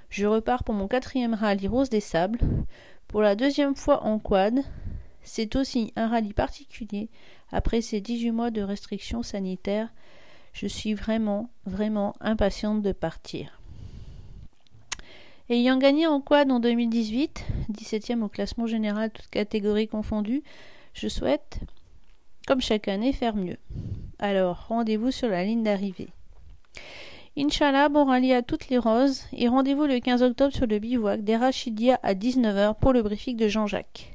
[0.09, 2.39] Je repars pour mon quatrième rallye Rose des Sables.
[3.07, 4.59] Pour la deuxième fois en quad,
[5.23, 7.09] c'est aussi un rallye particulier.
[7.51, 9.89] Après ces 18 mois de restrictions sanitaires,
[10.53, 13.59] je suis vraiment, vraiment impatiente de partir.
[15.49, 20.43] Ayant gagné en quad en 2018, 17e au classement général, toutes catégories confondues,
[20.93, 21.59] je souhaite,
[22.47, 23.57] comme chaque année, faire mieux.
[24.19, 26.09] Alors, rendez-vous sur la ligne d'arrivée.
[27.35, 31.23] Inch'Allah, bon rallye à toutes les roses et rendez-vous le 15 octobre sur le bivouac
[31.23, 34.12] des Rachidia à 19h pour le briefing de Jean-Jacques.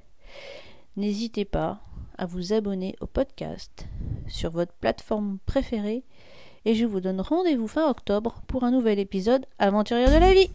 [0.99, 1.79] N'hésitez pas
[2.17, 3.87] à vous abonner au podcast
[4.27, 6.03] sur votre plateforme préférée
[6.65, 10.51] et je vous donne rendez-vous fin octobre pour un nouvel épisode aventurier de la vie.